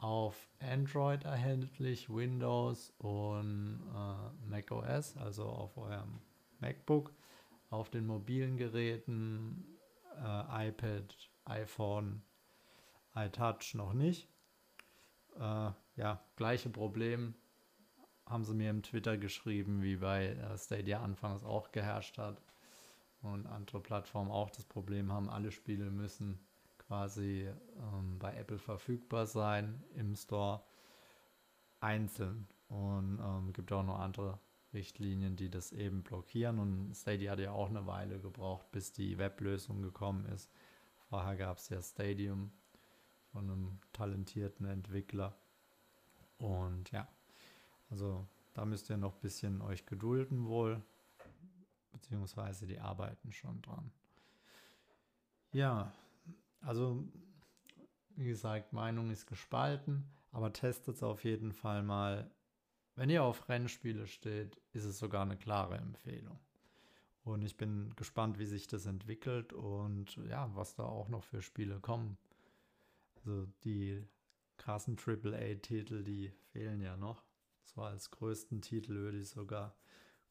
auf 0.00 0.48
Android 0.60 1.24
erhältlich, 1.24 2.08
Windows 2.08 2.92
und 2.98 3.80
äh, 3.94 4.48
Mac 4.48 4.70
OS, 4.70 5.16
also 5.16 5.44
auf 5.44 5.76
eurem 5.76 6.20
MacBook, 6.60 7.12
auf 7.68 7.90
den 7.90 8.06
mobilen 8.06 8.56
Geräten, 8.56 9.78
äh, 10.16 10.68
iPad, 10.68 11.14
iPhone, 11.44 12.22
iTouch 13.14 13.74
noch 13.74 13.92
nicht. 13.92 14.28
Äh, 15.36 15.70
ja, 15.96 16.24
gleiche 16.36 16.70
Problem 16.70 17.34
haben 18.26 18.44
sie 18.44 18.54
mir 18.54 18.70
im 18.70 18.82
Twitter 18.82 19.18
geschrieben, 19.18 19.82
wie 19.82 19.96
bei 19.96 20.28
äh, 20.28 20.56
Stadia 20.56 21.02
anfangs 21.02 21.44
auch 21.44 21.72
geherrscht 21.72 22.16
hat. 22.16 22.40
Und 23.22 23.46
andere 23.46 23.80
Plattformen 23.80 24.30
auch 24.30 24.48
das 24.48 24.64
Problem 24.64 25.12
haben, 25.12 25.28
alle 25.28 25.50
Spiele 25.50 25.90
müssen 25.90 26.40
quasi 26.90 27.48
ähm, 27.78 28.18
bei 28.18 28.34
Apple 28.34 28.58
verfügbar 28.58 29.24
sein 29.24 29.80
im 29.94 30.16
Store 30.16 30.60
einzeln. 31.78 32.48
Und 32.66 33.20
ähm, 33.22 33.52
gibt 33.52 33.70
auch 33.70 33.84
noch 33.84 34.00
andere 34.00 34.40
Richtlinien, 34.74 35.36
die 35.36 35.48
das 35.48 35.70
eben 35.70 36.02
blockieren. 36.02 36.58
Und 36.58 36.92
Stadia 36.96 37.30
hat 37.30 37.38
ja 37.38 37.52
auch 37.52 37.68
eine 37.68 37.86
Weile 37.86 38.18
gebraucht, 38.18 38.72
bis 38.72 38.92
die 38.92 39.18
Weblösung 39.18 39.82
gekommen 39.82 40.26
ist. 40.26 40.50
Vorher 41.08 41.36
gab 41.36 41.58
es 41.58 41.68
ja 41.68 41.80
Stadium 41.80 42.50
von 43.30 43.48
einem 43.48 43.78
talentierten 43.92 44.66
Entwickler. 44.66 45.36
Und 46.38 46.90
ja, 46.90 47.06
also 47.88 48.26
da 48.52 48.64
müsst 48.64 48.90
ihr 48.90 48.96
noch 48.96 49.14
ein 49.14 49.20
bisschen 49.20 49.62
euch 49.62 49.86
gedulden 49.86 50.44
wohl, 50.44 50.82
beziehungsweise 51.92 52.66
die 52.66 52.80
arbeiten 52.80 53.30
schon 53.30 53.62
dran. 53.62 53.92
Ja, 55.52 55.92
also 56.60 57.04
wie 58.16 58.28
gesagt, 58.28 58.72
Meinung 58.72 59.10
ist 59.10 59.26
gespalten, 59.26 60.04
aber 60.30 60.52
testet 60.52 60.96
es 60.96 61.02
auf 61.02 61.24
jeden 61.24 61.52
Fall 61.52 61.82
mal. 61.82 62.30
Wenn 62.94 63.08
ihr 63.08 63.22
auf 63.22 63.48
Rennspiele 63.48 64.06
steht, 64.06 64.60
ist 64.72 64.84
es 64.84 64.98
sogar 64.98 65.22
eine 65.22 65.38
klare 65.38 65.78
Empfehlung. 65.78 66.38
Und 67.24 67.42
ich 67.42 67.56
bin 67.56 67.94
gespannt, 67.96 68.38
wie 68.38 68.46
sich 68.46 68.66
das 68.66 68.86
entwickelt 68.86 69.52
und 69.52 70.16
ja, 70.28 70.50
was 70.54 70.74
da 70.74 70.84
auch 70.84 71.08
noch 71.08 71.22
für 71.22 71.42
Spiele 71.42 71.80
kommen. 71.80 72.18
Also 73.16 73.46
die 73.64 74.06
krassen 74.56 74.98
AAA-Titel, 74.98 76.02
die 76.02 76.32
fehlen 76.52 76.80
ja 76.80 76.96
noch. 76.96 77.24
So 77.64 77.82
als 77.82 78.10
größten 78.10 78.62
Titel 78.62 78.94
würde 78.94 79.18
ich 79.18 79.30
sogar 79.30 79.74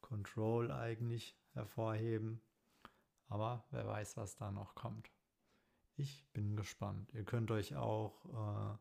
Control 0.00 0.70
eigentlich 0.70 1.36
hervorheben. 1.54 2.40
Aber 3.28 3.64
wer 3.70 3.86
weiß, 3.86 4.16
was 4.16 4.36
da 4.36 4.50
noch 4.50 4.74
kommt. 4.74 5.10
Ich 6.00 6.24
bin 6.32 6.56
gespannt. 6.56 7.12
Ihr 7.12 7.24
könnt 7.24 7.50
euch 7.50 7.76
auch 7.76 8.24
äh, 8.24 8.78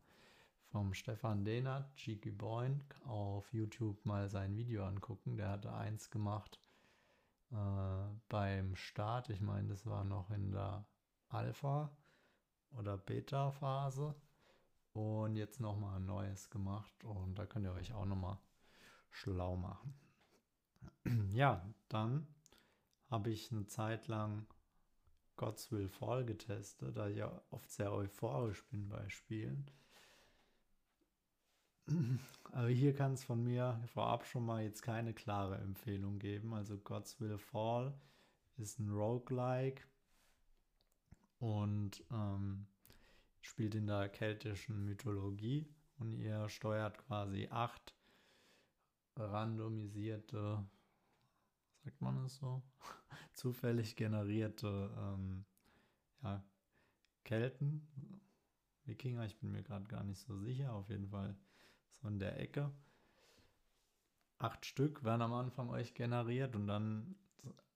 vom 0.72 0.94
Stefan 0.94 1.44
Dehnert, 1.44 1.94
Cheeky 1.98 2.32
Boy, 2.32 2.72
auf 3.08 3.52
YouTube 3.52 4.06
mal 4.06 4.30
sein 4.30 4.56
Video 4.56 4.86
angucken. 4.86 5.36
Der 5.36 5.50
hatte 5.50 5.74
eins 5.74 6.10
gemacht 6.12 6.62
äh, 7.52 7.56
beim 8.30 8.74
Start. 8.78 9.30
Ich 9.32 9.42
meine, 9.42 9.68
das 9.68 9.86
war 9.86 10.06
noch 10.06 10.30
in 10.30 10.54
der 10.54 10.86
Alpha 11.28 11.92
oder 12.72 12.98
Beta-Phase. 12.98 14.16
Und 14.94 15.36
jetzt 15.36 15.60
nochmal 15.60 15.98
ein 15.98 16.06
neues 16.06 16.50
gemacht. 16.50 17.04
Und 17.04 17.38
da 17.38 17.46
könnt 17.46 17.66
ihr 17.66 17.74
euch 17.74 17.92
auch 17.92 18.06
nochmal 18.06 18.38
schlau 19.10 19.58
machen. 19.58 19.94
ja, 21.34 21.68
dann 21.90 22.26
habe 23.10 23.30
ich 23.30 23.52
eine 23.52 23.66
Zeit 23.66 24.08
lang 24.08 24.48
God's 25.40 25.72
Will 25.72 25.88
Fall 25.88 26.26
getestet, 26.26 26.98
da 26.98 27.08
ich 27.08 27.16
ja 27.16 27.42
oft 27.50 27.72
sehr 27.72 27.94
euphorisch 27.94 28.62
bin 28.66 28.90
bei 28.90 29.08
Spielen. 29.08 29.72
Aber 32.52 32.68
hier 32.68 32.94
kann 32.94 33.14
es 33.14 33.24
von 33.24 33.42
mir 33.42 33.82
vorab 33.94 34.26
schon 34.26 34.46
mal 34.46 34.64
jetzt 34.64 34.82
keine 34.82 35.14
klare 35.14 35.58
Empfehlung 35.60 36.20
geben. 36.20 36.54
Also 36.54 36.78
God's 36.78 37.22
Will 37.22 37.38
Fall 37.38 37.94
ist 38.58 38.80
ein 38.80 38.90
Roguelike 38.90 39.82
und 41.40 42.04
ähm, 42.12 42.68
spielt 43.40 43.76
in 43.76 43.88
der 43.88 44.10
keltischen 44.10 44.84
Mythologie 44.84 45.74
und 46.00 46.12
ihr 46.12 46.50
steuert 46.50 46.98
quasi 46.98 47.48
acht 47.50 47.96
randomisierte, 49.16 50.66
sagt 51.90 52.02
man 52.02 52.24
es 52.26 52.36
so, 52.36 52.62
zufällig 53.34 53.96
generierte 53.96 54.92
ähm, 54.96 55.44
ja, 56.22 56.44
Kelten, 57.24 58.22
Wikinger, 58.86 59.26
ich 59.26 59.40
bin 59.40 59.52
mir 59.52 59.64
gerade 59.64 59.88
gar 59.88 60.04
nicht 60.04 60.20
so 60.20 60.38
sicher, 60.38 60.72
auf 60.74 60.88
jeden 60.90 61.10
Fall 61.10 61.36
so 61.90 62.08
in 62.08 62.20
der 62.20 62.40
Ecke. 62.40 62.72
Acht 64.38 64.68
Stück 64.68 65.04
werden 65.04 65.24
am 65.24 65.34
Anfang 65.34 65.70
euch 65.72 65.96
generiert 65.96 66.56
und 66.56 66.68
dann 66.68 67.16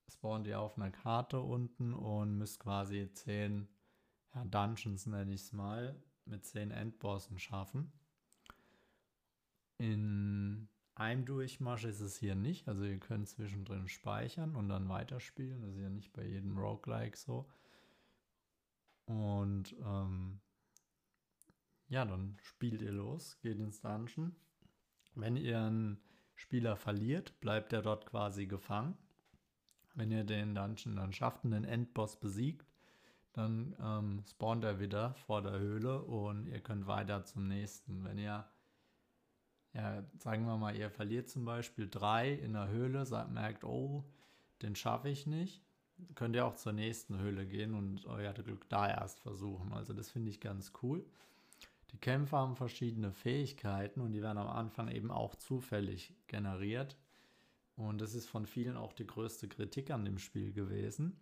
spawnt 0.07 0.45
ihr 0.45 0.59
auf 0.59 0.77
einer 0.77 0.91
Karte 0.91 1.39
unten 1.39 1.95
und 1.95 2.37
müsst 2.37 2.59
quasi 2.59 3.11
zehn 3.13 3.67
ja, 4.35 4.45
Dungeons, 4.45 5.07
nenne 5.07 5.33
ich 5.33 5.41
es 5.41 5.53
mal, 5.53 5.99
mit 6.25 6.45
zehn 6.45 6.69
Endbossen 6.69 7.39
schaffen. 7.39 7.91
In 9.79 10.69
einem 10.95 11.25
Durchmarsch 11.25 11.85
ist 11.85 12.01
es 12.01 12.17
hier 12.17 12.35
nicht, 12.35 12.67
also 12.67 12.83
ihr 12.83 12.99
könnt 12.99 13.27
zwischendrin 13.27 13.87
speichern 13.87 14.55
und 14.55 14.69
dann 14.69 14.89
weiterspielen. 14.89 15.61
Das 15.61 15.75
ist 15.75 15.81
ja 15.81 15.89
nicht 15.89 16.13
bei 16.13 16.23
jedem 16.23 16.57
Roguelike 16.57 17.17
so. 17.17 17.49
Und 19.05 19.75
ähm, 19.83 20.39
ja, 21.89 22.05
dann 22.05 22.37
spielt 22.41 22.81
ihr 22.81 22.91
los, 22.91 23.39
geht 23.41 23.59
ins 23.59 23.81
Dungeon. 23.81 24.35
Wenn 25.15 25.35
ihr 25.35 25.61
einen 25.61 25.99
Spieler 26.35 26.75
verliert, 26.75 27.39
bleibt 27.39 27.73
er 27.73 27.81
dort 27.81 28.05
quasi 28.05 28.45
gefangen. 28.45 28.97
Wenn 29.95 30.11
ihr 30.11 30.23
den 30.23 30.55
Dungeon 30.55 30.95
dann 30.95 31.13
schafft 31.13 31.43
und 31.43 31.51
den 31.51 31.65
Endboss 31.65 32.19
besiegt, 32.19 32.67
dann 33.33 33.75
ähm, 33.79 34.23
spawnt 34.27 34.63
er 34.63 34.79
wieder 34.79 35.13
vor 35.15 35.41
der 35.41 35.59
Höhle 35.59 36.01
und 36.03 36.47
ihr 36.47 36.61
könnt 36.61 36.87
weiter 36.87 37.25
zum 37.25 37.47
nächsten. 37.47 38.03
Wenn 38.03 38.17
ihr, 38.17 38.45
ja, 39.73 40.03
sagen 40.19 40.45
wir 40.45 40.57
mal, 40.57 40.75
ihr 40.75 40.89
verliert 40.89 41.29
zum 41.29 41.45
Beispiel 41.45 41.87
drei 41.89 42.31
in 42.33 42.53
der 42.53 42.69
Höhle, 42.69 43.05
sagt, 43.05 43.31
merkt, 43.31 43.63
oh, 43.63 44.03
den 44.61 44.75
schaffe 44.75 45.09
ich 45.09 45.25
nicht, 45.25 45.61
könnt 46.15 46.35
ihr 46.35 46.45
auch 46.45 46.55
zur 46.55 46.73
nächsten 46.73 47.19
Höhle 47.19 47.45
gehen 47.45 47.73
und 47.73 48.05
euer 48.05 48.33
Glück 48.33 48.67
da 48.69 48.89
erst 48.89 49.19
versuchen. 49.19 49.73
Also 49.73 49.93
das 49.93 50.09
finde 50.09 50.29
ich 50.29 50.39
ganz 50.39 50.73
cool. 50.81 51.05
Die 51.91 51.97
Kämpfer 51.97 52.37
haben 52.37 52.55
verschiedene 52.55 53.11
Fähigkeiten 53.11 54.01
und 54.01 54.13
die 54.13 54.21
werden 54.21 54.39
am 54.39 54.47
Anfang 54.47 54.89
eben 54.89 55.11
auch 55.11 55.35
zufällig 55.35 56.13
generiert. 56.27 56.97
Und 57.75 58.01
das 58.01 58.13
ist 58.13 58.27
von 58.27 58.45
vielen 58.45 58.77
auch 58.77 58.93
die 58.93 59.07
größte 59.07 59.47
Kritik 59.47 59.91
an 59.91 60.05
dem 60.05 60.19
Spiel 60.19 60.53
gewesen 60.53 61.17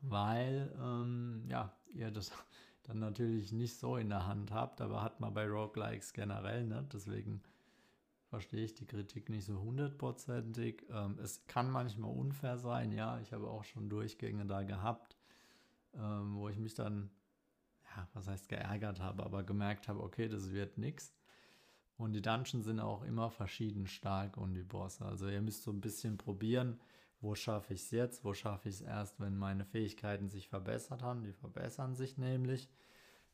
weil 0.00 0.72
ähm, 0.80 1.44
ja, 1.48 1.72
ihr 1.94 2.10
das 2.10 2.32
dann 2.88 3.00
natürlich 3.00 3.52
nicht 3.52 3.78
so 3.78 3.96
in 3.96 4.08
der 4.08 4.26
Hand 4.26 4.50
habt, 4.50 4.80
aber 4.80 5.02
hat 5.02 5.20
man 5.20 5.34
bei 5.34 5.46
Roguelikes 5.46 6.14
generell, 6.14 6.66
ne? 6.66 6.88
deswegen 6.90 7.42
verstehe 8.30 8.64
ich 8.64 8.74
die 8.74 8.86
Kritik 8.86 9.28
nicht 9.28 9.44
so 9.44 9.60
hundertprozentig. 9.60 10.86
Ähm, 10.90 11.18
es 11.22 11.46
kann 11.46 11.70
manchmal 11.70 12.10
unfair 12.10 12.56
sein, 12.56 12.92
ja, 12.92 13.20
ich 13.20 13.34
habe 13.34 13.46
auch 13.46 13.64
schon 13.64 13.90
Durchgänge 13.90 14.46
da 14.46 14.62
gehabt, 14.62 15.18
ähm, 15.94 16.36
wo 16.36 16.48
ich 16.48 16.58
mich 16.58 16.72
dann, 16.72 17.10
ja, 17.94 18.08
was 18.14 18.26
heißt 18.26 18.48
geärgert 18.48 19.00
habe, 19.00 19.22
aber 19.22 19.42
gemerkt 19.42 19.86
habe, 19.88 20.02
okay, 20.02 20.26
das 20.28 20.52
wird 20.52 20.78
nichts. 20.78 21.14
Und 21.98 22.12
die 22.12 22.22
Dungeons 22.22 22.64
sind 22.64 22.80
auch 22.80 23.02
immer 23.02 23.28
verschieden 23.30 23.86
stark 23.86 24.38
und 24.38 24.54
die 24.54 24.62
Bosse. 24.62 25.04
Also 25.04 25.28
ihr 25.28 25.42
müsst 25.42 25.64
so 25.64 25.72
ein 25.72 25.82
bisschen 25.82 26.16
probieren, 26.16 26.80
wo 27.20 27.34
schaffe 27.34 27.74
ich 27.74 27.80
es 27.82 27.90
jetzt, 27.90 28.24
wo 28.24 28.32
schaffe 28.34 28.68
ich 28.68 28.76
es 28.76 28.80
erst, 28.80 29.18
wenn 29.20 29.36
meine 29.36 29.64
Fähigkeiten 29.64 30.28
sich 30.28 30.48
verbessert 30.48 31.02
haben. 31.02 31.22
Die 31.22 31.32
verbessern 31.32 31.94
sich 31.94 32.16
nämlich 32.16 32.68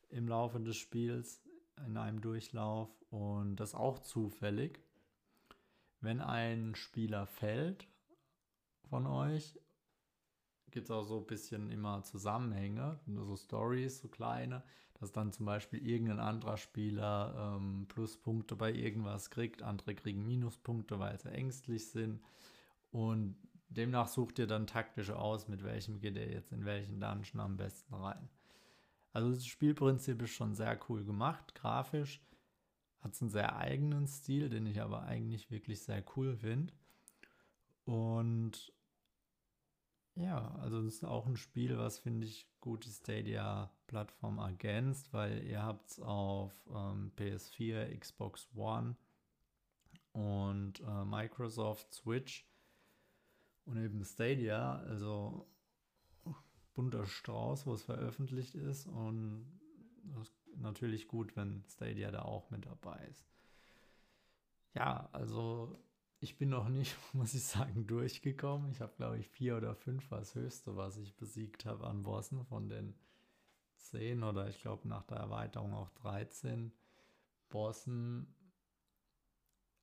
im 0.09 0.29
Laufe 0.29 0.61
des 0.61 0.77
Spiels 0.77 1.43
in 1.87 1.97
einem 1.97 2.21
Durchlauf 2.21 2.89
und 3.11 3.57
das 3.57 3.75
auch 3.75 3.99
zufällig. 3.99 4.81
Wenn 6.01 6.21
ein 6.21 6.75
Spieler 6.75 7.27
fällt 7.27 7.89
von 8.89 9.07
euch, 9.07 9.59
gibt 10.71 10.87
es 10.87 10.91
auch 10.91 11.05
so 11.05 11.19
ein 11.19 11.27
bisschen 11.27 11.71
immer 11.71 12.03
Zusammenhänge, 12.03 12.99
nur 13.07 13.25
so 13.25 13.37
Stories, 13.37 14.01
so 14.01 14.09
kleine, 14.09 14.63
dass 14.95 15.13
dann 15.13 15.33
zum 15.33 15.47
Beispiel 15.47 15.87
irgendein 15.87 16.21
anderer 16.21 16.57
Spieler 16.57 17.57
ähm, 17.57 17.87
Pluspunkte 17.89 18.57
bei 18.57 18.73
irgendwas 18.73 19.31
kriegt, 19.31 19.63
andere 19.63 19.95
kriegen 19.95 20.27
Minuspunkte, 20.27 20.99
weil 20.99 21.19
sie 21.21 21.31
ängstlich 21.31 21.91
sind. 21.91 22.21
Und 22.91 23.37
demnach 23.77 24.09
sucht 24.09 24.39
ihr 24.39 24.47
dann 24.47 24.67
taktisch 24.67 25.11
aus, 25.11 25.49
mit 25.49 25.65
welchem 25.65 26.01
geht 26.01 26.17
ihr 26.17 26.31
jetzt 26.31 26.53
in 26.53 26.65
welchen 26.65 27.01
Dungeon 27.01 27.41
am 27.41 27.57
besten 27.57 27.95
rein. 27.95 28.29
Also 29.13 29.31
das 29.31 29.47
Spielprinzip 29.47 30.21
ist 30.23 30.31
schon 30.31 30.55
sehr 30.55 30.79
cool 30.89 31.05
gemacht, 31.05 31.55
grafisch. 31.55 32.21
Hat 33.01 33.13
es 33.13 33.21
einen 33.21 33.31
sehr 33.31 33.57
eigenen 33.57 34.09
Stil, 34.09 34.49
den 34.49 34.67
ich 34.67 34.81
aber 34.81 35.03
eigentlich 35.03 35.51
wirklich 35.51 35.83
sehr 35.83 36.03
cool 36.17 36.37
finde. 36.37 36.73
Und 37.85 38.73
ja, 40.17 40.55
also 40.61 40.83
das 40.83 40.95
ist 40.95 41.05
auch 41.05 41.27
ein 41.27 41.37
Spiel, 41.37 41.77
was 41.77 41.99
finde 41.99 42.27
ich 42.27 42.49
gut 42.61 42.85
die 42.87 42.91
Stadia-Plattform 42.91 44.39
ergänzt, 44.39 45.13
weil 45.13 45.45
ihr 45.45 45.63
habt 45.63 45.91
es 45.91 46.01
auf 46.01 46.53
ähm, 46.75 47.13
PS4, 47.17 47.99
Xbox 47.99 48.49
One 48.55 48.97
und 50.13 50.81
äh, 50.81 51.05
Microsoft 51.05 51.93
Switch 51.93 52.47
und 53.67 53.77
eben 53.83 54.05
Stadia, 54.05 54.79
also 54.81 55.47
bunter 56.75 57.07
Strauß, 57.07 57.67
wo 57.67 57.75
es 57.75 57.83
veröffentlicht 57.83 58.55
ist 58.55 58.87
und 58.87 59.47
ist 60.21 60.35
natürlich 60.57 61.09
gut, 61.09 61.37
wenn 61.37 61.65
Stadia 61.69 62.11
da 62.11 62.23
auch 62.23 62.51
mit 62.51 62.67
dabei 62.67 63.07
ist. 63.11 63.25
Ja, 64.75 65.09
also 65.13 65.79
ich 66.21 66.37
bin 66.37 66.49
noch 66.49 66.69
nicht, 66.69 66.97
muss 67.13 67.35
ich 67.35 67.45
sagen, 67.45 67.87
durchgekommen. 67.87 68.71
Ich 68.71 68.81
habe, 68.81 68.93
glaube 68.97 69.19
ich, 69.19 69.29
vier 69.29 69.57
oder 69.57 69.75
fünf 69.75 70.11
war 70.11 70.19
das 70.19 70.35
höchste, 70.35 70.77
was 70.77 70.97
ich 70.97 71.15
besiegt 71.17 71.65
habe 71.65 71.87
an 71.87 72.03
Bossen 72.03 72.45
von 72.45 72.69
den 72.69 72.95
zehn 73.77 74.23
oder 74.23 74.49
ich 74.49 74.61
glaube 74.61 74.89
nach 74.89 75.05
der 75.05 75.19
Erweiterung 75.19 75.75
auch 75.75 75.91
13 75.91 76.73
Bossen. 77.49 78.35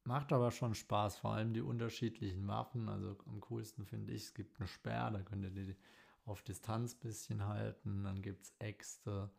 Macht 0.04 0.34
aber 0.34 0.52
schon 0.52 0.74
Spaß, 0.74 1.18
vor 1.18 1.34
allem 1.34 1.54
die 1.54 1.62
unterschiedlichen 1.62 2.48
Waffen. 2.48 2.90
Also 2.90 3.18
am 3.28 3.40
coolsten 3.42 3.86
finde 3.86 4.14
ich, 4.14 4.24
es 4.24 4.34
gibt 4.34 4.60
eine 4.60 4.68
Sperr, 4.68 5.12
da 5.12 5.22
könnt 5.22 5.44
ihr 5.44 5.52
die 5.52 5.76
auf 6.26 6.42
Distanz 6.42 6.96
ein 6.96 7.00
bisschen 7.00 7.46
halten. 7.46 8.04
Dann 8.04 8.22
gibt 8.22 8.46
es 8.46 8.54
Äxte, 8.60 9.30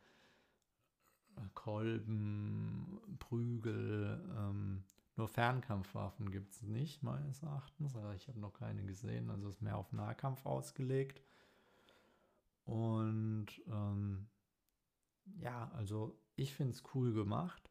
Kolben, 1.54 3.00
Prügel, 3.18 4.20
ähm, 4.36 4.84
nur 5.16 5.28
Fernkampfwaffen 5.28 6.30
gibt 6.30 6.52
es 6.52 6.62
nicht, 6.62 7.02
meines 7.02 7.42
Erachtens. 7.42 7.94
Also 7.96 8.12
ich 8.12 8.28
habe 8.28 8.40
noch 8.40 8.54
keine 8.54 8.84
gesehen. 8.84 9.30
Also 9.30 9.48
ist 9.48 9.60
mehr 9.60 9.76
auf 9.76 9.92
Nahkampf 9.92 10.46
ausgelegt. 10.46 11.20
Und 12.64 13.48
ähm, 13.66 14.26
ja, 15.38 15.70
also 15.74 16.18
ich 16.36 16.54
finde 16.54 16.72
es 16.72 16.82
cool 16.94 17.12
gemacht. 17.12 17.70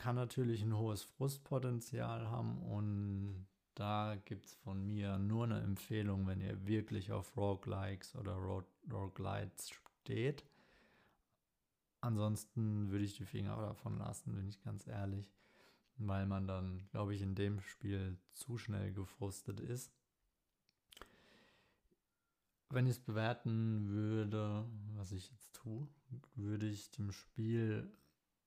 Kann 0.00 0.16
natürlich 0.16 0.62
ein 0.62 0.76
hohes 0.76 1.02
Frustpotenzial 1.02 2.28
haben 2.28 2.58
und 2.62 3.46
da 3.74 4.16
gibt 4.24 4.46
es 4.46 4.54
von 4.54 4.86
mir 4.86 5.18
nur 5.18 5.44
eine 5.44 5.60
Empfehlung, 5.60 6.26
wenn 6.26 6.40
ihr 6.40 6.66
wirklich 6.66 7.12
auf 7.12 7.36
Roguelikes 7.36 8.16
oder 8.16 8.34
Roguelites 8.90 9.70
steht. 10.02 10.44
Ansonsten 12.00 12.90
würde 12.90 13.04
ich 13.04 13.16
die 13.16 13.26
Finger 13.26 13.56
davon 13.56 13.98
lassen, 13.98 14.34
bin 14.34 14.48
ich 14.48 14.62
ganz 14.62 14.86
ehrlich 14.86 15.30
weil 16.00 16.26
man 16.26 16.46
dann, 16.46 16.86
glaube 16.90 17.14
ich, 17.14 17.22
in 17.22 17.34
dem 17.34 17.60
Spiel 17.60 18.16
zu 18.32 18.56
schnell 18.56 18.92
gefrustet 18.92 19.60
ist. 19.60 19.92
Wenn 22.70 22.86
ich 22.86 22.92
es 22.92 23.00
bewerten 23.00 23.88
würde, 23.88 24.64
was 24.96 25.12
ich 25.12 25.30
jetzt 25.30 25.52
tue, 25.54 25.86
würde 26.34 26.66
ich 26.66 26.90
dem 26.90 27.12
Spiel 27.12 27.92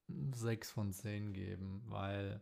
6 0.08 0.72
von 0.72 0.92
10 0.92 1.34
geben, 1.34 1.82
weil, 1.86 2.42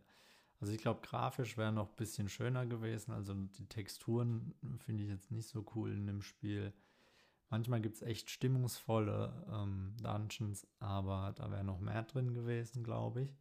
also 0.60 0.72
ich 0.72 0.80
glaube, 0.80 1.00
grafisch 1.02 1.56
wäre 1.56 1.72
noch 1.72 1.90
ein 1.90 1.96
bisschen 1.96 2.28
schöner 2.28 2.66
gewesen. 2.66 3.12
Also 3.12 3.34
die 3.34 3.68
Texturen 3.68 4.54
finde 4.78 5.04
ich 5.04 5.10
jetzt 5.10 5.30
nicht 5.30 5.48
so 5.48 5.64
cool 5.74 5.92
in 5.92 6.06
dem 6.06 6.22
Spiel. 6.22 6.72
Manchmal 7.50 7.80
gibt 7.80 7.96
es 7.96 8.02
echt 8.02 8.30
stimmungsvolle 8.30 9.46
ähm, 9.52 9.94
Dungeons, 10.02 10.66
aber 10.78 11.34
da 11.36 11.50
wäre 11.50 11.64
noch 11.64 11.80
mehr 11.80 12.02
drin 12.02 12.32
gewesen, 12.34 12.82
glaube 12.82 13.22
ich. 13.22 13.36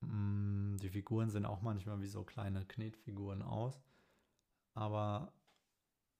Mm, 0.00 0.76
die 0.78 0.88
Figuren 0.88 1.30
sehen 1.30 1.46
auch 1.46 1.62
manchmal 1.62 2.00
wie 2.00 2.06
so 2.06 2.24
kleine 2.24 2.64
Knetfiguren 2.64 3.42
aus. 3.42 3.82
Aber 4.74 5.32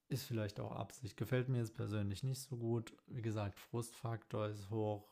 ist 0.09 0.25
vielleicht 0.25 0.61
auch 0.61 0.72
Absicht. 0.72 1.16
Gefällt 1.16 1.48
mir 1.48 1.59
jetzt 1.59 1.75
persönlich 1.75 2.22
nicht 2.22 2.40
so 2.40 2.57
gut. 2.57 2.92
Wie 3.07 3.22
gesagt, 3.22 3.59
Frustfaktor 3.59 4.48
ist 4.48 4.70
hoch, 4.70 5.12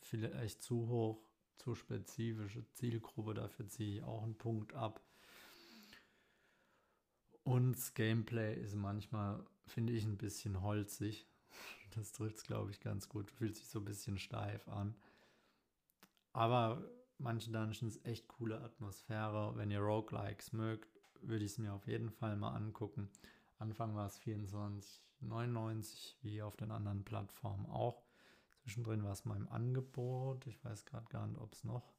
vielleicht 0.00 0.62
zu 0.62 0.88
hoch, 0.88 1.22
zu 1.56 1.74
spezifische 1.74 2.64
Zielgruppe. 2.72 3.34
Dafür 3.34 3.68
ziehe 3.68 3.96
ich 3.96 4.02
auch 4.02 4.22
einen 4.22 4.38
Punkt 4.38 4.74
ab. 4.74 5.00
Und 7.44 7.72
das 7.72 7.94
Gameplay 7.94 8.60
ist 8.60 8.74
manchmal, 8.74 9.44
finde 9.66 9.92
ich, 9.94 10.04
ein 10.04 10.18
bisschen 10.18 10.62
holzig. 10.62 11.26
Das 11.94 12.12
trifft 12.12 12.36
es, 12.36 12.44
glaube 12.44 12.70
ich, 12.70 12.80
ganz 12.80 13.08
gut. 13.08 13.30
Fühlt 13.30 13.56
sich 13.56 13.66
so 13.66 13.78
ein 13.78 13.84
bisschen 13.86 14.18
steif 14.18 14.68
an. 14.68 14.94
Aber 16.34 16.84
manche 17.16 17.50
Dungeons 17.50 17.98
echt 18.04 18.28
coole 18.28 18.60
Atmosphäre. 18.60 19.56
Wenn 19.56 19.70
ihr 19.70 19.80
Roguelikes 19.80 20.52
mögt, 20.52 20.88
würde 21.22 21.44
ich 21.44 21.52
es 21.52 21.58
mir 21.58 21.72
auf 21.72 21.86
jeden 21.86 22.10
Fall 22.10 22.36
mal 22.36 22.54
angucken. 22.54 23.10
Anfang 23.58 23.94
war 23.96 24.06
es 24.06 24.20
24,99 24.20 26.14
wie 26.22 26.42
auf 26.42 26.56
den 26.56 26.70
anderen 26.70 27.04
Plattformen 27.04 27.66
auch. 27.66 28.02
Zwischendrin 28.68 29.02
war 29.02 29.12
es 29.12 29.24
mal 29.24 29.38
im 29.38 29.48
Angebot. 29.48 30.46
Ich 30.46 30.62
weiß 30.62 30.84
gerade 30.84 31.08
gar 31.08 31.26
nicht, 31.26 31.40
ob 31.40 31.54
es 31.54 31.64
noch 31.64 31.94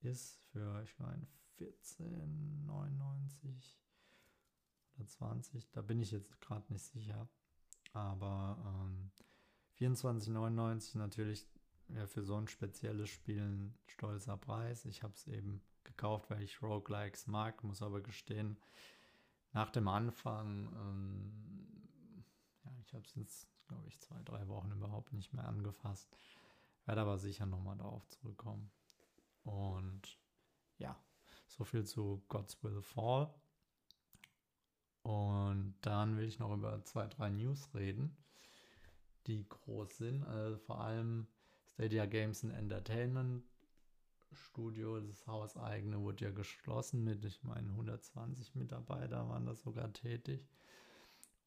ist. 0.00 0.40
Für, 0.52 0.82
ich 0.82 0.98
meine, 0.98 1.26
14,99 1.58 3.74
oder 4.96 5.06
20. 5.06 5.70
Da 5.70 5.82
bin 5.82 6.00
ich 6.00 6.10
jetzt 6.10 6.40
gerade 6.40 6.72
nicht 6.72 6.82
sicher. 6.82 7.28
Aber 7.92 8.56
ähm, 8.64 9.10
24,99 9.78 10.96
natürlich 10.96 11.46
ja, 11.88 12.06
für 12.06 12.22
so 12.22 12.36
ein 12.36 12.48
spezielles 12.48 13.10
Spiel 13.10 13.42
ein 13.42 13.74
stolzer 13.88 14.38
Preis. 14.38 14.86
Ich 14.86 15.02
habe 15.02 15.12
es 15.12 15.26
eben 15.26 15.60
gekauft, 15.84 16.30
weil 16.30 16.42
ich 16.42 16.62
Roguelikes 16.62 17.26
mag, 17.26 17.62
muss 17.64 17.82
aber 17.82 18.00
gestehen, 18.00 18.56
nach 19.52 19.68
dem 19.68 19.88
Anfang, 19.88 20.72
ähm, 20.74 22.24
ja, 22.64 22.72
ich 22.80 22.94
habe 22.94 23.04
es 23.04 23.14
jetzt, 23.14 23.46
glaube 23.68 23.88
ich, 23.88 24.00
zwei, 24.00 24.20
drei 24.24 24.46
Wochen 24.48 24.72
überhaupt 24.72 25.12
nicht 25.12 25.32
mehr 25.32 25.46
angefasst. 25.46 26.08
Werde 26.86 27.02
aber 27.02 27.18
sicher 27.18 27.46
nochmal 27.46 27.76
darauf 27.76 28.08
zurückkommen. 28.08 28.70
Und 29.44 30.18
ja, 30.78 30.98
so 31.46 31.64
viel 31.64 31.84
zu 31.84 32.22
God's 32.28 32.62
Will 32.62 32.82
Fall. 32.82 33.32
Und 35.02 35.74
dann 35.82 36.16
will 36.16 36.26
ich 36.26 36.38
noch 36.38 36.52
über 36.52 36.84
zwei, 36.84 37.06
drei 37.06 37.30
News 37.30 37.74
reden, 37.74 38.16
die 39.26 39.48
groß 39.48 39.96
sind. 39.96 40.24
Also 40.24 40.58
vor 40.58 40.80
allem 40.80 41.26
Stadia 41.74 42.06
Games 42.06 42.44
and 42.44 42.52
Entertainment 42.52 43.44
Studio, 44.32 45.00
das 45.00 45.26
hauseigene, 45.26 46.00
wurde 46.00 46.26
ja 46.26 46.30
geschlossen 46.30 47.04
mit, 47.04 47.24
ich 47.24 47.42
meine, 47.42 47.70
120 47.70 48.54
Mitarbeiter 48.54 49.28
waren 49.28 49.46
da 49.46 49.54
sogar 49.54 49.92
tätig. 49.92 50.46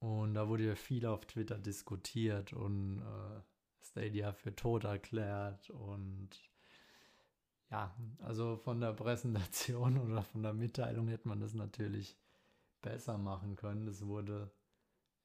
Und 0.01 0.33
da 0.33 0.47
wurde 0.49 0.65
ja 0.65 0.75
viel 0.75 1.05
auf 1.05 1.27
Twitter 1.27 1.59
diskutiert 1.59 2.53
und 2.53 2.99
äh, 3.01 3.41
Stadia 3.85 4.33
für 4.33 4.55
tot 4.55 4.83
erklärt 4.83 5.69
und 5.69 6.29
ja, 7.69 7.95
also 8.19 8.57
von 8.57 8.81
der 8.81 8.93
Präsentation 8.93 9.97
oder 10.01 10.23
von 10.23 10.41
der 10.41 10.53
Mitteilung 10.53 11.07
hätte 11.07 11.27
man 11.27 11.39
das 11.39 11.53
natürlich 11.53 12.17
besser 12.81 13.19
machen 13.19 13.55
können. 13.55 13.87
Es 13.87 14.03
wurde 14.07 14.51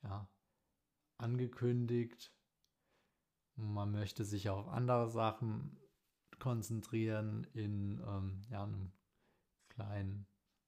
ja 0.03 0.29
angekündigt, 1.17 2.35
man 3.55 3.93
möchte 3.93 4.27
sich 4.27 4.51
auf 4.51 4.69
andere 4.69 5.09
Sachen 5.09 5.81
konzentrieren 6.39 7.47
in 7.55 7.99
ähm, 8.07 8.43
ja, 8.51 8.65
einem 8.65 8.93
kleinen 9.71 10.27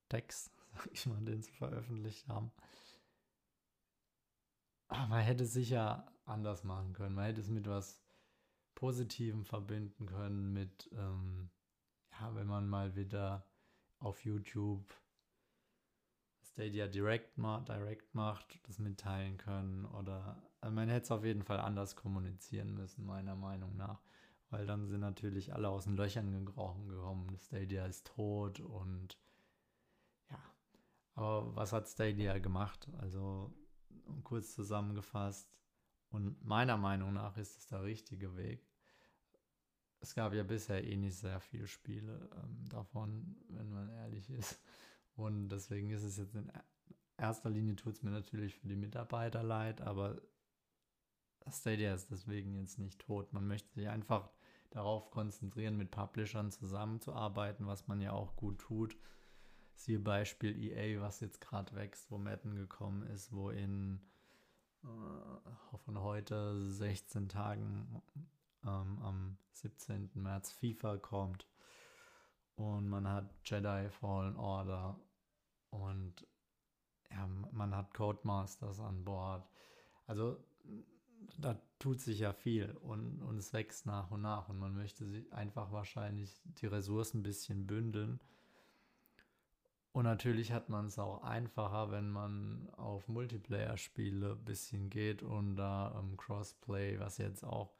Text, 0.08 0.50
sag 0.74 0.88
ich 0.92 1.04
mal, 1.04 1.22
den 1.22 1.42
sie 1.42 1.52
veröffentlicht 1.52 2.26
haben. 2.26 2.50
Aber 4.88 5.06
man 5.08 5.22
hätte 5.22 5.44
es 5.44 5.52
sicher 5.52 6.10
anders 6.24 6.64
machen 6.64 6.92
können. 6.92 7.14
Man 7.14 7.26
hätte 7.26 7.40
es 7.40 7.48
mit 7.48 7.66
was 7.66 8.02
Positivem 8.74 9.44
verbinden 9.44 10.06
können, 10.06 10.52
mit, 10.52 10.88
ähm, 10.92 11.50
ja, 12.12 12.34
wenn 12.34 12.46
man 12.46 12.68
mal 12.68 12.94
wieder 12.94 13.44
auf 13.98 14.24
YouTube 14.24 14.84
Stadia 16.42 16.86
Direct, 16.86 17.38
ma 17.38 17.60
Direct 17.60 18.14
macht, 18.14 18.60
das 18.66 18.78
mitteilen 18.78 19.36
können 19.36 19.84
oder 19.84 20.42
also 20.60 20.74
man 20.74 20.88
hätte 20.88 21.04
es 21.04 21.10
auf 21.10 21.24
jeden 21.24 21.42
Fall 21.42 21.60
anders 21.60 21.94
kommunizieren 21.94 22.74
müssen, 22.74 23.06
meiner 23.06 23.36
Meinung 23.36 23.76
nach. 23.76 24.00
Weil 24.50 24.66
dann 24.66 24.88
sind 24.88 25.00
natürlich 25.00 25.52
alle 25.52 25.68
aus 25.68 25.84
den 25.84 25.96
Löchern 25.96 26.32
gekrochen 26.32 26.88
gekommen. 26.88 27.36
Stadia 27.38 27.84
ist 27.86 28.06
tot 28.06 28.60
und 28.60 29.18
ja. 30.30 30.42
Aber 31.14 31.54
was 31.54 31.72
hat 31.72 31.86
Stadia 31.86 32.38
gemacht? 32.38 32.88
Also 32.98 33.52
kurz 34.24 34.54
zusammengefasst. 34.54 35.50
Und 36.10 36.42
meiner 36.44 36.76
Meinung 36.76 37.12
nach 37.12 37.36
ist 37.36 37.58
es 37.58 37.66
der 37.66 37.82
richtige 37.82 38.36
Weg. 38.36 38.66
Es 40.00 40.14
gab 40.14 40.32
ja 40.32 40.42
bisher 40.42 40.84
eh 40.84 40.96
nicht 40.96 41.16
sehr 41.16 41.40
viele 41.40 41.66
Spiele 41.66 42.30
ähm, 42.36 42.68
davon, 42.68 43.36
wenn 43.48 43.70
man 43.70 43.88
ehrlich 43.90 44.30
ist. 44.30 44.60
Und 45.16 45.48
deswegen 45.48 45.90
ist 45.90 46.04
es 46.04 46.16
jetzt 46.16 46.34
in 46.34 46.50
erster 47.18 47.50
Linie 47.50 47.76
tut 47.76 47.94
es 47.94 48.02
mir 48.02 48.10
natürlich 48.10 48.54
für 48.54 48.68
die 48.68 48.76
Mitarbeiter 48.76 49.42
leid, 49.42 49.80
aber 49.80 50.22
Stadia 51.50 51.94
ist 51.94 52.10
deswegen 52.10 52.54
jetzt 52.54 52.78
nicht 52.78 53.00
tot. 53.00 53.32
Man 53.32 53.46
möchte 53.46 53.72
sich 53.74 53.88
einfach 53.88 54.30
darauf 54.70 55.10
konzentrieren, 55.10 55.76
mit 55.76 55.90
Publishern 55.90 56.50
zusammenzuarbeiten, 56.50 57.66
was 57.66 57.88
man 57.88 58.00
ja 58.00 58.12
auch 58.12 58.36
gut 58.36 58.58
tut. 58.58 58.96
Siehe 59.78 60.00
Beispiel 60.00 60.60
EA, 60.60 61.00
was 61.00 61.20
jetzt 61.20 61.40
gerade 61.40 61.72
wächst, 61.76 62.10
wo 62.10 62.18
Madden 62.18 62.56
gekommen 62.56 63.04
ist, 63.04 63.32
wo 63.32 63.50
in 63.50 64.00
äh, 64.82 65.76
von 65.84 66.00
heute 66.00 66.60
16 66.68 67.28
Tagen 67.28 68.02
ähm, 68.64 68.98
am 69.00 69.38
17. 69.52 70.10
März 70.14 70.50
FIFA 70.50 70.96
kommt. 70.96 71.46
Und 72.56 72.88
man 72.88 73.06
hat 73.06 73.32
Jedi 73.44 73.88
Fallen 73.88 74.36
Order 74.36 74.98
und 75.70 76.26
ja, 77.10 77.28
man 77.52 77.72
hat 77.74 77.94
Codemasters 77.94 78.80
an 78.80 79.04
Bord. 79.04 79.48
Also 80.08 80.44
da 81.38 81.56
tut 81.78 82.00
sich 82.00 82.18
ja 82.18 82.32
viel 82.32 82.72
und, 82.72 83.22
und 83.22 83.38
es 83.38 83.52
wächst 83.52 83.86
nach 83.86 84.10
und 84.10 84.22
nach 84.22 84.48
und 84.48 84.58
man 84.58 84.74
möchte 84.74 85.06
sich 85.06 85.32
einfach 85.32 85.70
wahrscheinlich 85.70 86.42
die 86.44 86.66
Ressourcen 86.66 87.20
ein 87.20 87.22
bisschen 87.22 87.68
bündeln. 87.68 88.20
Und 89.98 90.04
natürlich 90.04 90.52
hat 90.52 90.68
man 90.68 90.86
es 90.86 90.96
auch 91.00 91.24
einfacher, 91.24 91.90
wenn 91.90 92.08
man 92.08 92.70
auf 92.76 93.08
Multiplayer-Spiele 93.08 94.34
ein 94.34 94.44
bisschen 94.44 94.90
geht 94.90 95.24
und 95.24 95.56
da 95.56 95.92
ähm, 95.98 96.16
Crossplay, 96.16 97.00
was 97.00 97.18
jetzt 97.18 97.42
auch 97.42 97.74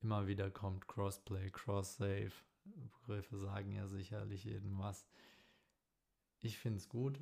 immer 0.00 0.28
wieder 0.28 0.48
kommt, 0.48 0.86
Crossplay, 0.86 1.50
Cross-Save, 1.50 2.30
Begriffe 2.64 3.36
sagen 3.36 3.72
ja 3.72 3.88
sicherlich 3.88 4.44
jedem 4.44 4.78
was. 4.78 5.08
Ich 6.38 6.56
finde 6.56 6.78
es 6.78 6.88
gut, 6.88 7.18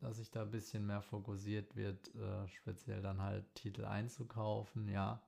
dass 0.00 0.18
sich 0.18 0.30
da 0.30 0.42
ein 0.42 0.50
bisschen 0.50 0.84
mehr 0.84 1.00
fokussiert 1.00 1.76
wird, 1.76 2.14
äh, 2.14 2.46
speziell 2.48 3.00
dann 3.00 3.22
halt 3.22 3.54
Titel 3.54 3.86
einzukaufen, 3.86 4.86
ja. 4.86 5.22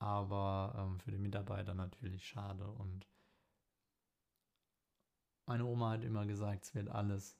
Aber 0.00 0.74
ähm, 0.76 0.98
für 0.98 1.12
die 1.12 1.18
Mitarbeiter 1.18 1.72
natürlich 1.72 2.26
schade. 2.26 2.68
Und 2.68 3.06
meine 5.50 5.64
Oma 5.64 5.90
hat 5.90 6.04
immer 6.04 6.26
gesagt, 6.26 6.64
es 6.64 6.76
wird 6.76 6.88
alles 6.90 7.36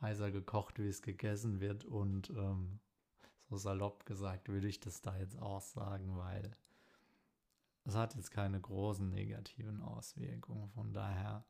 heißer 0.00 0.32
gekocht, 0.32 0.80
wie 0.80 0.88
es 0.88 1.02
gegessen 1.02 1.60
wird. 1.60 1.84
Und 1.84 2.30
ähm, 2.30 2.80
so 3.48 3.56
salopp 3.56 4.04
gesagt 4.06 4.48
würde 4.48 4.66
ich 4.66 4.80
das 4.80 5.02
da 5.02 5.16
jetzt 5.16 5.40
auch 5.40 5.60
sagen, 5.60 6.16
weil 6.16 6.56
es 7.84 7.94
hat 7.94 8.16
jetzt 8.16 8.32
keine 8.32 8.60
großen 8.60 9.08
negativen 9.08 9.82
Auswirkungen. 9.82 10.68
Von 10.70 10.92
daher 10.92 11.44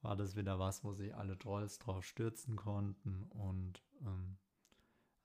war 0.00 0.16
das 0.16 0.36
wieder 0.36 0.58
was, 0.58 0.84
wo 0.84 0.94
sich 0.94 1.14
alle 1.14 1.38
Trolls 1.38 1.78
drauf 1.78 2.02
stürzen 2.02 2.56
konnten 2.56 3.24
und 3.24 3.82
ähm, 4.00 4.38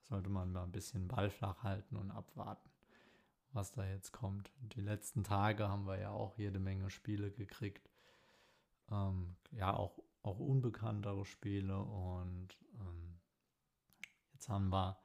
sollte 0.01 0.29
man 0.29 0.51
mal 0.51 0.65
ein 0.65 0.73
bisschen 0.73 1.07
Ball 1.07 1.29
flach 1.29 1.63
halten 1.63 1.95
und 1.95 2.11
abwarten, 2.11 2.69
was 3.53 3.71
da 3.71 3.85
jetzt 3.85 4.11
kommt. 4.11 4.51
Die 4.59 4.81
letzten 4.81 5.23
Tage 5.23 5.69
haben 5.69 5.87
wir 5.87 5.97
ja 5.97 6.09
auch 6.09 6.37
jede 6.37 6.59
Menge 6.59 6.89
Spiele 6.89 7.31
gekriegt. 7.31 7.94
Ähm, 8.91 9.35
ja, 9.51 9.75
auch, 9.75 9.99
auch 10.21 10.39
unbekanntere 10.39 11.25
Spiele 11.25 11.77
und 11.77 12.49
ähm, 12.79 13.19
jetzt 14.33 14.49
haben 14.49 14.69
wir 14.69 14.97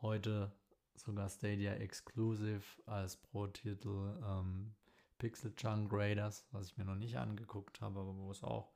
heute 0.00 0.52
sogar 0.94 1.28
Stadia 1.28 1.74
Exclusive 1.74 2.62
als 2.86 3.16
Pro-Titel 3.16 4.20
ähm, 4.24 4.74
Pixel 5.18 5.52
Junk 5.56 5.92
Raiders, 5.92 6.46
was 6.52 6.68
ich 6.68 6.76
mir 6.76 6.84
noch 6.84 6.94
nicht 6.94 7.16
angeguckt 7.16 7.80
habe, 7.80 8.00
aber 8.00 8.16
wo 8.16 8.30
es 8.30 8.44
auch 8.44 8.72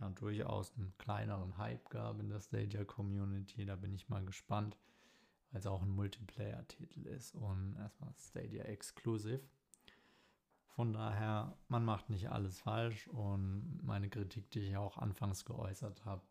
ja, 0.00 0.08
durchaus 0.10 0.74
einen 0.76 0.92
kleineren 0.98 1.56
Hype 1.56 1.88
gab 1.88 2.20
in 2.20 2.28
der 2.28 2.40
Stadia 2.40 2.84
Community. 2.84 3.64
Da 3.64 3.76
bin 3.76 3.94
ich 3.94 4.08
mal 4.08 4.24
gespannt, 4.24 4.76
weil 5.50 5.60
es 5.60 5.66
auch 5.66 5.82
ein 5.82 5.90
Multiplayer-Titel 5.90 7.06
ist 7.06 7.34
und 7.34 7.76
erstmal 7.76 8.12
Stadia 8.18 8.64
Exclusive. 8.64 9.40
Von 10.74 10.94
daher, 10.94 11.54
man 11.68 11.84
macht 11.84 12.08
nicht 12.08 12.30
alles 12.30 12.58
falsch 12.58 13.06
und 13.08 13.80
meine 13.82 14.08
Kritik, 14.08 14.50
die 14.50 14.60
ich 14.60 14.76
auch 14.76 14.96
anfangs 14.96 15.44
geäußert 15.44 16.04
habe, 16.06 16.22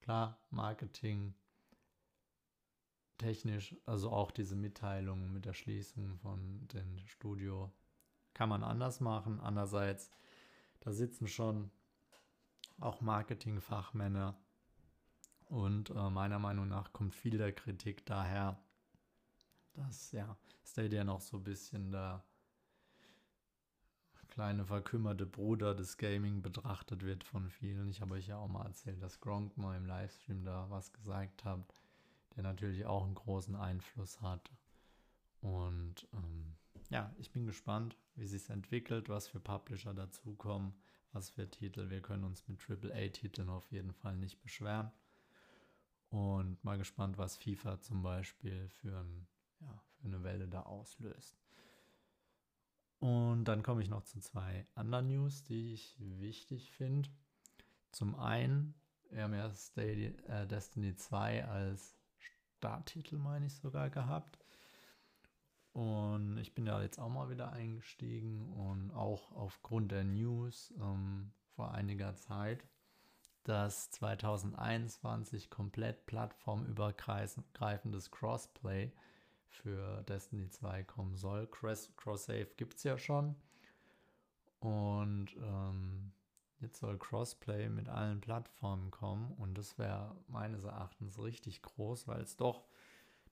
klar, 0.00 0.38
Marketing, 0.48 1.34
technisch, 3.18 3.76
also 3.84 4.10
auch 4.10 4.30
diese 4.30 4.56
Mitteilung 4.56 5.32
mit 5.32 5.44
der 5.44 5.52
Schließung 5.52 6.16
von 6.18 6.66
dem 6.68 6.98
Studio, 7.06 7.72
kann 8.32 8.48
man 8.48 8.64
anders 8.64 9.00
machen. 9.00 9.38
Andererseits, 9.40 10.10
da 10.80 10.92
sitzen 10.92 11.28
schon 11.28 11.70
auch 12.80 13.02
Marketingfachmänner. 13.02 14.34
Und 15.44 15.90
äh, 15.90 16.10
meiner 16.10 16.38
Meinung 16.38 16.68
nach 16.68 16.92
kommt 16.94 17.14
viel 17.14 17.36
der 17.36 17.52
Kritik 17.52 18.06
daher, 18.06 18.58
dass 19.74 20.10
ja 20.12 20.36
Stadia 20.64 21.04
noch 21.04 21.20
so 21.20 21.36
ein 21.36 21.44
bisschen 21.44 21.92
der 21.92 22.24
kleine 24.34 24.64
verkümmerte 24.64 25.26
Bruder 25.26 25.74
des 25.74 25.96
Gaming 25.96 26.42
betrachtet 26.42 27.04
wird 27.04 27.24
von 27.24 27.48
vielen. 27.48 27.88
Ich 27.88 28.00
habe 28.00 28.14
euch 28.14 28.26
ja 28.26 28.36
auch 28.36 28.48
mal 28.48 28.66
erzählt, 28.66 29.02
dass 29.02 29.20
Gronk 29.20 29.56
mal 29.56 29.76
im 29.76 29.86
Livestream 29.86 30.44
da 30.44 30.66
was 30.70 30.92
gesagt 30.92 31.44
hat, 31.44 31.60
der 32.36 32.42
natürlich 32.42 32.84
auch 32.84 33.04
einen 33.04 33.14
großen 33.14 33.56
Einfluss 33.56 34.20
hat. 34.20 34.50
Und 35.40 36.06
ähm, 36.12 36.54
ja, 36.90 37.12
ich 37.18 37.30
bin 37.30 37.46
gespannt, 37.46 37.96
wie 38.16 38.26
sich 38.26 38.50
entwickelt, 38.50 39.08
was 39.08 39.28
für 39.28 39.40
Publisher 39.40 39.94
dazukommen 39.94 40.74
was 41.14 41.30
für 41.30 41.48
Titel. 41.48 41.88
Wir 41.90 42.02
können 42.02 42.24
uns 42.24 42.46
mit 42.48 42.58
AAA-Titeln 42.68 43.48
auf 43.48 43.70
jeden 43.70 43.92
Fall 43.92 44.16
nicht 44.16 44.42
beschweren. 44.42 44.90
Und 46.10 46.62
mal 46.64 46.76
gespannt, 46.76 47.18
was 47.18 47.36
FIFA 47.36 47.80
zum 47.80 48.02
Beispiel 48.02 48.68
für, 48.68 49.00
ein, 49.00 49.26
ja, 49.60 49.82
für 49.96 50.08
eine 50.08 50.22
Welle 50.22 50.48
da 50.48 50.62
auslöst. 50.62 51.36
Und 52.98 53.44
dann 53.44 53.62
komme 53.62 53.82
ich 53.82 53.88
noch 53.88 54.04
zu 54.04 54.20
zwei 54.20 54.66
anderen 54.74 55.08
News, 55.08 55.44
die 55.44 55.74
ich 55.74 55.96
wichtig 55.98 56.72
finde. 56.72 57.10
Zum 57.92 58.14
einen, 58.14 58.74
wir 59.10 59.24
haben 59.24 59.34
ja 59.34 59.50
äh, 59.76 60.46
Destiny 60.46 60.96
2 60.96 61.44
als 61.44 61.96
Starttitel, 62.18 63.16
meine 63.16 63.46
ich 63.46 63.54
sogar, 63.54 63.90
gehabt. 63.90 64.38
Und 65.72 66.38
ich 66.38 66.54
bin 66.54 66.66
ja 66.66 66.80
jetzt 66.80 66.98
auch 66.98 67.08
mal 67.08 67.28
wieder 67.28 67.52
eingestiegen 67.52 68.52
und 68.52 68.92
auch 68.92 69.32
aufgrund 69.32 69.90
der 69.90 70.04
News 70.04 70.72
ähm, 70.80 71.32
vor 71.56 71.72
einiger 71.72 72.14
Zeit, 72.16 72.66
dass 73.42 73.90
2021 73.90 75.50
komplett 75.50 76.06
plattformübergreifendes 76.06 78.10
Crossplay 78.10 78.92
für 79.54 80.02
Destiny 80.04 80.48
2 80.50 80.84
kommen 80.84 81.16
soll. 81.16 81.46
Cross, 81.46 81.92
Cross-Save 81.96 82.48
gibt 82.56 82.76
es 82.76 82.84
ja 82.84 82.98
schon. 82.98 83.36
Und 84.60 85.36
ähm, 85.36 86.12
jetzt 86.60 86.80
soll 86.80 86.98
Crossplay 86.98 87.68
mit 87.68 87.88
allen 87.88 88.20
Plattformen 88.20 88.90
kommen. 88.90 89.32
Und 89.32 89.56
das 89.56 89.78
wäre 89.78 90.16
meines 90.26 90.64
Erachtens 90.64 91.18
richtig 91.18 91.62
groß, 91.62 92.08
weil 92.08 92.20
es 92.20 92.36
doch 92.36 92.66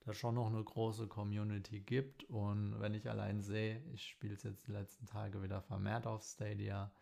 da 0.01 0.13
schon 0.13 0.35
noch 0.35 0.49
eine 0.49 0.63
große 0.63 1.07
Community 1.07 1.81
gibt. 1.81 2.25
Und 2.25 2.81
wenn 2.81 2.95
ich 2.95 3.09
allein 3.09 3.41
sehe, 3.41 3.83
ich 3.93 4.07
spiele 4.09 4.35
es 4.35 4.43
jetzt 4.43 4.67
die 4.67 4.73
letzten 4.73 5.07
Tage 5.07 5.43
wieder 5.43 5.63
vermehrt 5.63 6.07
auf 6.07 6.23
Stadia, 6.23 6.93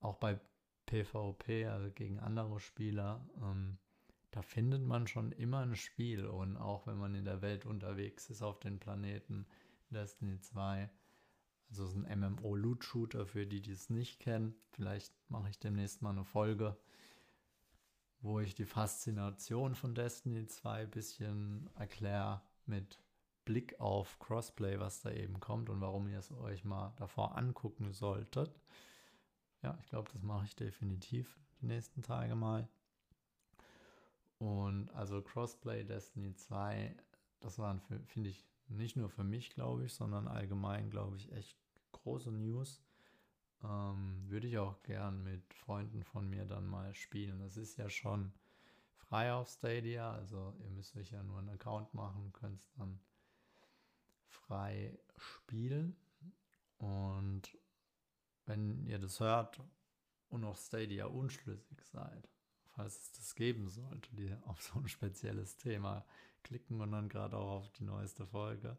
auch 0.00 0.16
bei 0.16 0.38
PvP, 0.86 1.66
also 1.66 1.90
gegen 1.90 2.18
andere 2.18 2.58
Spieler, 2.58 3.24
ähm, 3.40 3.78
da 4.30 4.42
findet 4.42 4.82
man 4.82 5.06
schon 5.06 5.32
immer 5.32 5.60
ein 5.60 5.76
Spiel. 5.76 6.26
Und 6.26 6.56
auch 6.56 6.86
wenn 6.86 6.98
man 6.98 7.14
in 7.14 7.24
der 7.24 7.42
Welt 7.42 7.66
unterwegs 7.66 8.30
ist 8.30 8.42
auf 8.42 8.60
den 8.60 8.78
Planeten 8.78 9.46
Destiny 9.90 10.40
2, 10.40 10.90
also 11.68 11.86
ist 11.86 11.94
ein 11.94 12.20
MMO-Loot-Shooter 12.20 13.26
für 13.26 13.46
die, 13.46 13.60
die 13.60 13.72
es 13.72 13.90
nicht 13.90 14.20
kennen. 14.20 14.54
Vielleicht 14.72 15.12
mache 15.28 15.50
ich 15.50 15.58
demnächst 15.58 16.02
mal 16.02 16.10
eine 16.10 16.24
Folge 16.24 16.76
wo 18.22 18.40
ich 18.40 18.54
die 18.54 18.66
Faszination 18.66 19.74
von 19.74 19.94
Destiny 19.94 20.46
2 20.46 20.82
ein 20.82 20.90
bisschen 20.90 21.70
erkläre 21.74 22.42
mit 22.66 22.98
Blick 23.44 23.80
auf 23.80 24.18
Crossplay, 24.18 24.78
was 24.78 25.00
da 25.00 25.10
eben 25.10 25.40
kommt 25.40 25.70
und 25.70 25.80
warum 25.80 26.08
ihr 26.08 26.18
es 26.18 26.30
euch 26.30 26.64
mal 26.64 26.92
davor 26.96 27.36
angucken 27.36 27.92
solltet. 27.92 28.60
Ja, 29.62 29.76
ich 29.80 29.88
glaube, 29.88 30.10
das 30.12 30.22
mache 30.22 30.44
ich 30.44 30.54
definitiv 30.54 31.38
die 31.60 31.66
nächsten 31.66 32.02
Tage 32.02 32.34
mal. 32.34 32.68
Und 34.40 34.88
also 34.94 35.20
Crossplay 35.20 35.84
Destiny 35.84 36.34
2, 36.34 36.96
das 37.40 37.58
waren, 37.58 37.78
finde 38.06 38.30
ich, 38.30 38.48
nicht 38.68 38.96
nur 38.96 39.10
für 39.10 39.22
mich, 39.22 39.50
glaube 39.50 39.84
ich, 39.84 39.92
sondern 39.92 40.28
allgemein, 40.28 40.88
glaube 40.88 41.18
ich, 41.18 41.30
echt 41.32 41.58
große 41.92 42.32
News. 42.32 42.82
Ähm, 43.62 44.24
würde 44.28 44.46
ich 44.46 44.56
auch 44.56 44.82
gern 44.82 45.22
mit 45.22 45.52
Freunden 45.52 46.04
von 46.04 46.26
mir 46.30 46.46
dann 46.46 46.66
mal 46.66 46.94
spielen. 46.94 47.38
Das 47.40 47.58
ist 47.58 47.76
ja 47.76 47.90
schon 47.90 48.32
frei 48.94 49.30
auf 49.34 49.50
Stadia. 49.50 50.10
Also 50.12 50.54
ihr 50.60 50.70
müsst 50.70 50.96
euch 50.96 51.10
ja 51.10 51.22
nur 51.22 51.38
einen 51.38 51.50
Account 51.50 51.92
machen, 51.92 52.32
könnt 52.32 52.60
es 52.60 52.72
dann 52.78 52.98
frei 54.26 54.98
spielen. 55.18 55.94
Und 56.78 57.58
wenn 58.46 58.86
ihr 58.86 58.98
das 58.98 59.20
hört 59.20 59.60
und 60.30 60.44
auf 60.44 60.58
Stadia 60.58 61.04
unschlüssig 61.04 61.84
seid, 61.84 62.30
falls 62.80 62.96
es 62.96 63.12
das 63.12 63.34
geben 63.34 63.68
sollte, 63.68 64.08
die 64.16 64.34
auf 64.46 64.62
so 64.62 64.78
ein 64.78 64.88
spezielles 64.88 65.56
Thema 65.56 66.04
klicken 66.42 66.80
und 66.80 66.92
dann 66.92 67.08
gerade 67.08 67.36
auch 67.36 67.58
auf 67.58 67.72
die 67.72 67.84
neueste 67.84 68.26
Folge. 68.26 68.78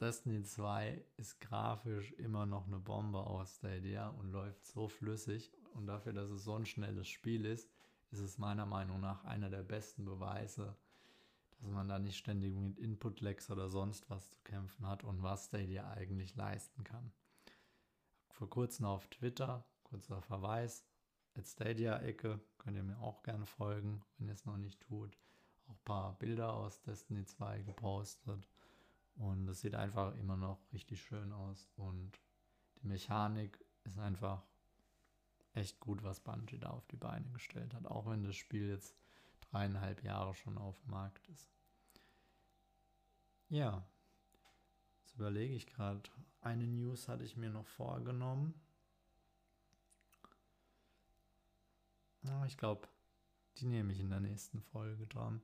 Destiny 0.00 0.42
2 0.42 1.04
ist 1.16 1.40
grafisch 1.40 2.12
immer 2.12 2.46
noch 2.46 2.66
eine 2.66 2.78
Bombe 2.78 3.18
auf 3.18 3.48
Stadia 3.48 4.08
und 4.08 4.30
läuft 4.30 4.66
so 4.66 4.88
flüssig. 4.88 5.52
Und 5.74 5.86
dafür, 5.86 6.12
dass 6.12 6.30
es 6.30 6.44
so 6.44 6.54
ein 6.54 6.66
schnelles 6.66 7.08
Spiel 7.08 7.44
ist, 7.44 7.70
ist 8.10 8.20
es 8.20 8.38
meiner 8.38 8.66
Meinung 8.66 9.00
nach 9.00 9.24
einer 9.24 9.50
der 9.50 9.62
besten 9.62 10.04
Beweise, 10.04 10.76
dass 11.58 11.68
man 11.68 11.88
da 11.88 11.98
nicht 11.98 12.16
ständig 12.16 12.54
mit 12.54 12.78
Input-Lags 12.78 13.50
oder 13.50 13.68
sonst 13.68 14.08
was 14.08 14.30
zu 14.30 14.38
kämpfen 14.44 14.86
hat 14.86 15.04
und 15.04 15.22
was 15.22 15.46
Stadia 15.46 15.90
eigentlich 15.90 16.36
leisten 16.36 16.84
kann. 16.84 17.12
Vor 18.30 18.48
kurzem 18.48 18.86
auf 18.86 19.06
Twitter, 19.08 19.64
kurzer 19.82 20.20
Verweis, 20.22 20.84
at 21.38 21.46
Stadia-Ecke, 21.46 22.40
könnt 22.58 22.76
ihr 22.76 22.82
mir 22.82 23.00
auch 23.00 23.22
gerne 23.22 23.46
folgen, 23.46 24.02
wenn 24.18 24.28
ihr 24.28 24.34
es 24.34 24.44
noch 24.44 24.56
nicht 24.56 24.80
tut. 24.80 25.16
Auch 25.66 25.74
ein 25.74 25.84
paar 25.84 26.18
Bilder 26.18 26.54
aus 26.54 26.82
Destiny 26.82 27.24
2 27.24 27.62
gepostet. 27.62 28.48
Und 29.16 29.48
es 29.48 29.60
sieht 29.60 29.74
einfach 29.74 30.14
immer 30.16 30.36
noch 30.36 30.60
richtig 30.72 31.02
schön 31.02 31.32
aus. 31.32 31.68
Und 31.76 32.20
die 32.82 32.86
Mechanik 32.86 33.64
ist 33.84 33.98
einfach 33.98 34.42
echt 35.54 35.80
gut, 35.80 36.02
was 36.02 36.20
Bungie 36.20 36.58
da 36.58 36.70
auf 36.70 36.86
die 36.86 36.96
Beine 36.96 37.30
gestellt 37.30 37.74
hat. 37.74 37.86
Auch 37.86 38.06
wenn 38.06 38.24
das 38.24 38.36
Spiel 38.36 38.68
jetzt 38.68 38.94
dreieinhalb 39.40 40.02
Jahre 40.02 40.34
schon 40.34 40.58
auf 40.58 40.78
dem 40.80 40.90
Markt 40.90 41.26
ist. 41.28 41.50
Ja, 43.48 43.86
jetzt 44.98 45.14
überlege 45.14 45.54
ich 45.54 45.66
gerade. 45.66 46.02
Eine 46.40 46.66
News 46.66 47.08
hatte 47.08 47.24
ich 47.24 47.36
mir 47.36 47.50
noch 47.50 47.66
vorgenommen. 47.66 48.54
Ich 52.46 52.56
glaube, 52.56 52.88
die 53.58 53.66
nehme 53.66 53.92
ich 53.92 54.00
in 54.00 54.10
der 54.10 54.20
nächsten 54.20 54.60
Folge 54.60 55.06
dran. 55.06 55.42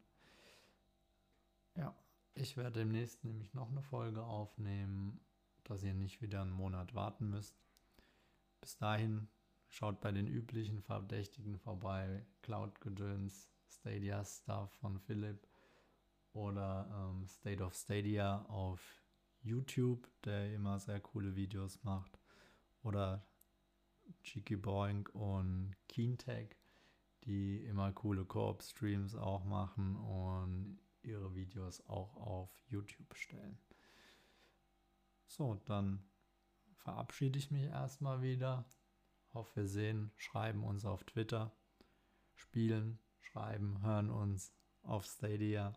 Ja, 1.77 1.95
ich 2.35 2.57
werde 2.57 2.81
demnächst 2.81 3.25
nämlich 3.25 3.53
noch 3.55 3.71
eine 3.71 3.83
Folge 3.83 4.23
aufnehmen, 4.23 5.21
dass 5.65 5.83
ihr 5.83 5.95
nicht 5.95 6.21
wieder 6.23 6.43
einen 6.43 6.53
Monat 6.53 6.95
warten 6.95 7.31
müsst. 7.31 7.57
Bis 8.61 8.77
dahin 8.77 9.29
schaut 9.69 10.01
bei 10.01 10.13
den 10.13 10.27
üblichen 10.27 10.83
Verdächtigen 10.83 11.59
vorbei. 11.59 12.25
Cloud-Gedöns, 12.43 13.49
Stadia 13.69 14.25
Stuff 14.25 14.71
von 14.75 14.99
Philipp 15.01 15.47
oder 16.33 16.89
ähm, 16.93 17.27
State 17.27 17.63
of 17.63 17.75
Stadia 17.75 18.45
auf 18.47 18.81
YouTube, 19.43 20.09
der 20.25 20.55
immer 20.55 20.79
sehr 20.79 21.01
coole 21.01 21.35
Videos 21.35 21.83
macht. 21.83 22.19
Oder 22.83 23.27
Cheeky 24.23 24.57
Boink 24.57 25.15
und 25.15 25.77
Keentech, 25.89 26.57
die 27.25 27.65
immer 27.65 27.93
coole 27.93 28.25
Koop-Streams 28.25 29.15
auch 29.15 29.45
machen 29.45 29.97
und 29.97 30.79
ihre 31.03 31.35
Videos 31.35 31.81
auch 31.87 32.17
auf 32.17 32.51
YouTube 32.69 33.15
stellen. 33.15 33.59
So, 35.27 35.61
dann 35.65 36.05
verabschiede 36.77 37.39
ich 37.39 37.51
mich 37.51 37.65
erstmal 37.65 38.23
wieder. 38.23 38.65
Auf 39.33 39.57
Wirsehen, 39.57 40.13
schreiben 40.17 40.63
uns 40.63 40.85
auf 40.85 41.05
Twitter, 41.05 41.57
spielen, 42.35 42.99
schreiben, 43.21 43.81
hören 43.83 44.11
uns 44.11 44.53
auf 44.83 45.07
Stadia. 45.07 45.73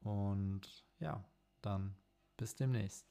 Und 0.00 0.84
ja, 1.00 1.24
dann 1.60 1.96
bis 2.36 2.54
demnächst. 2.54 3.09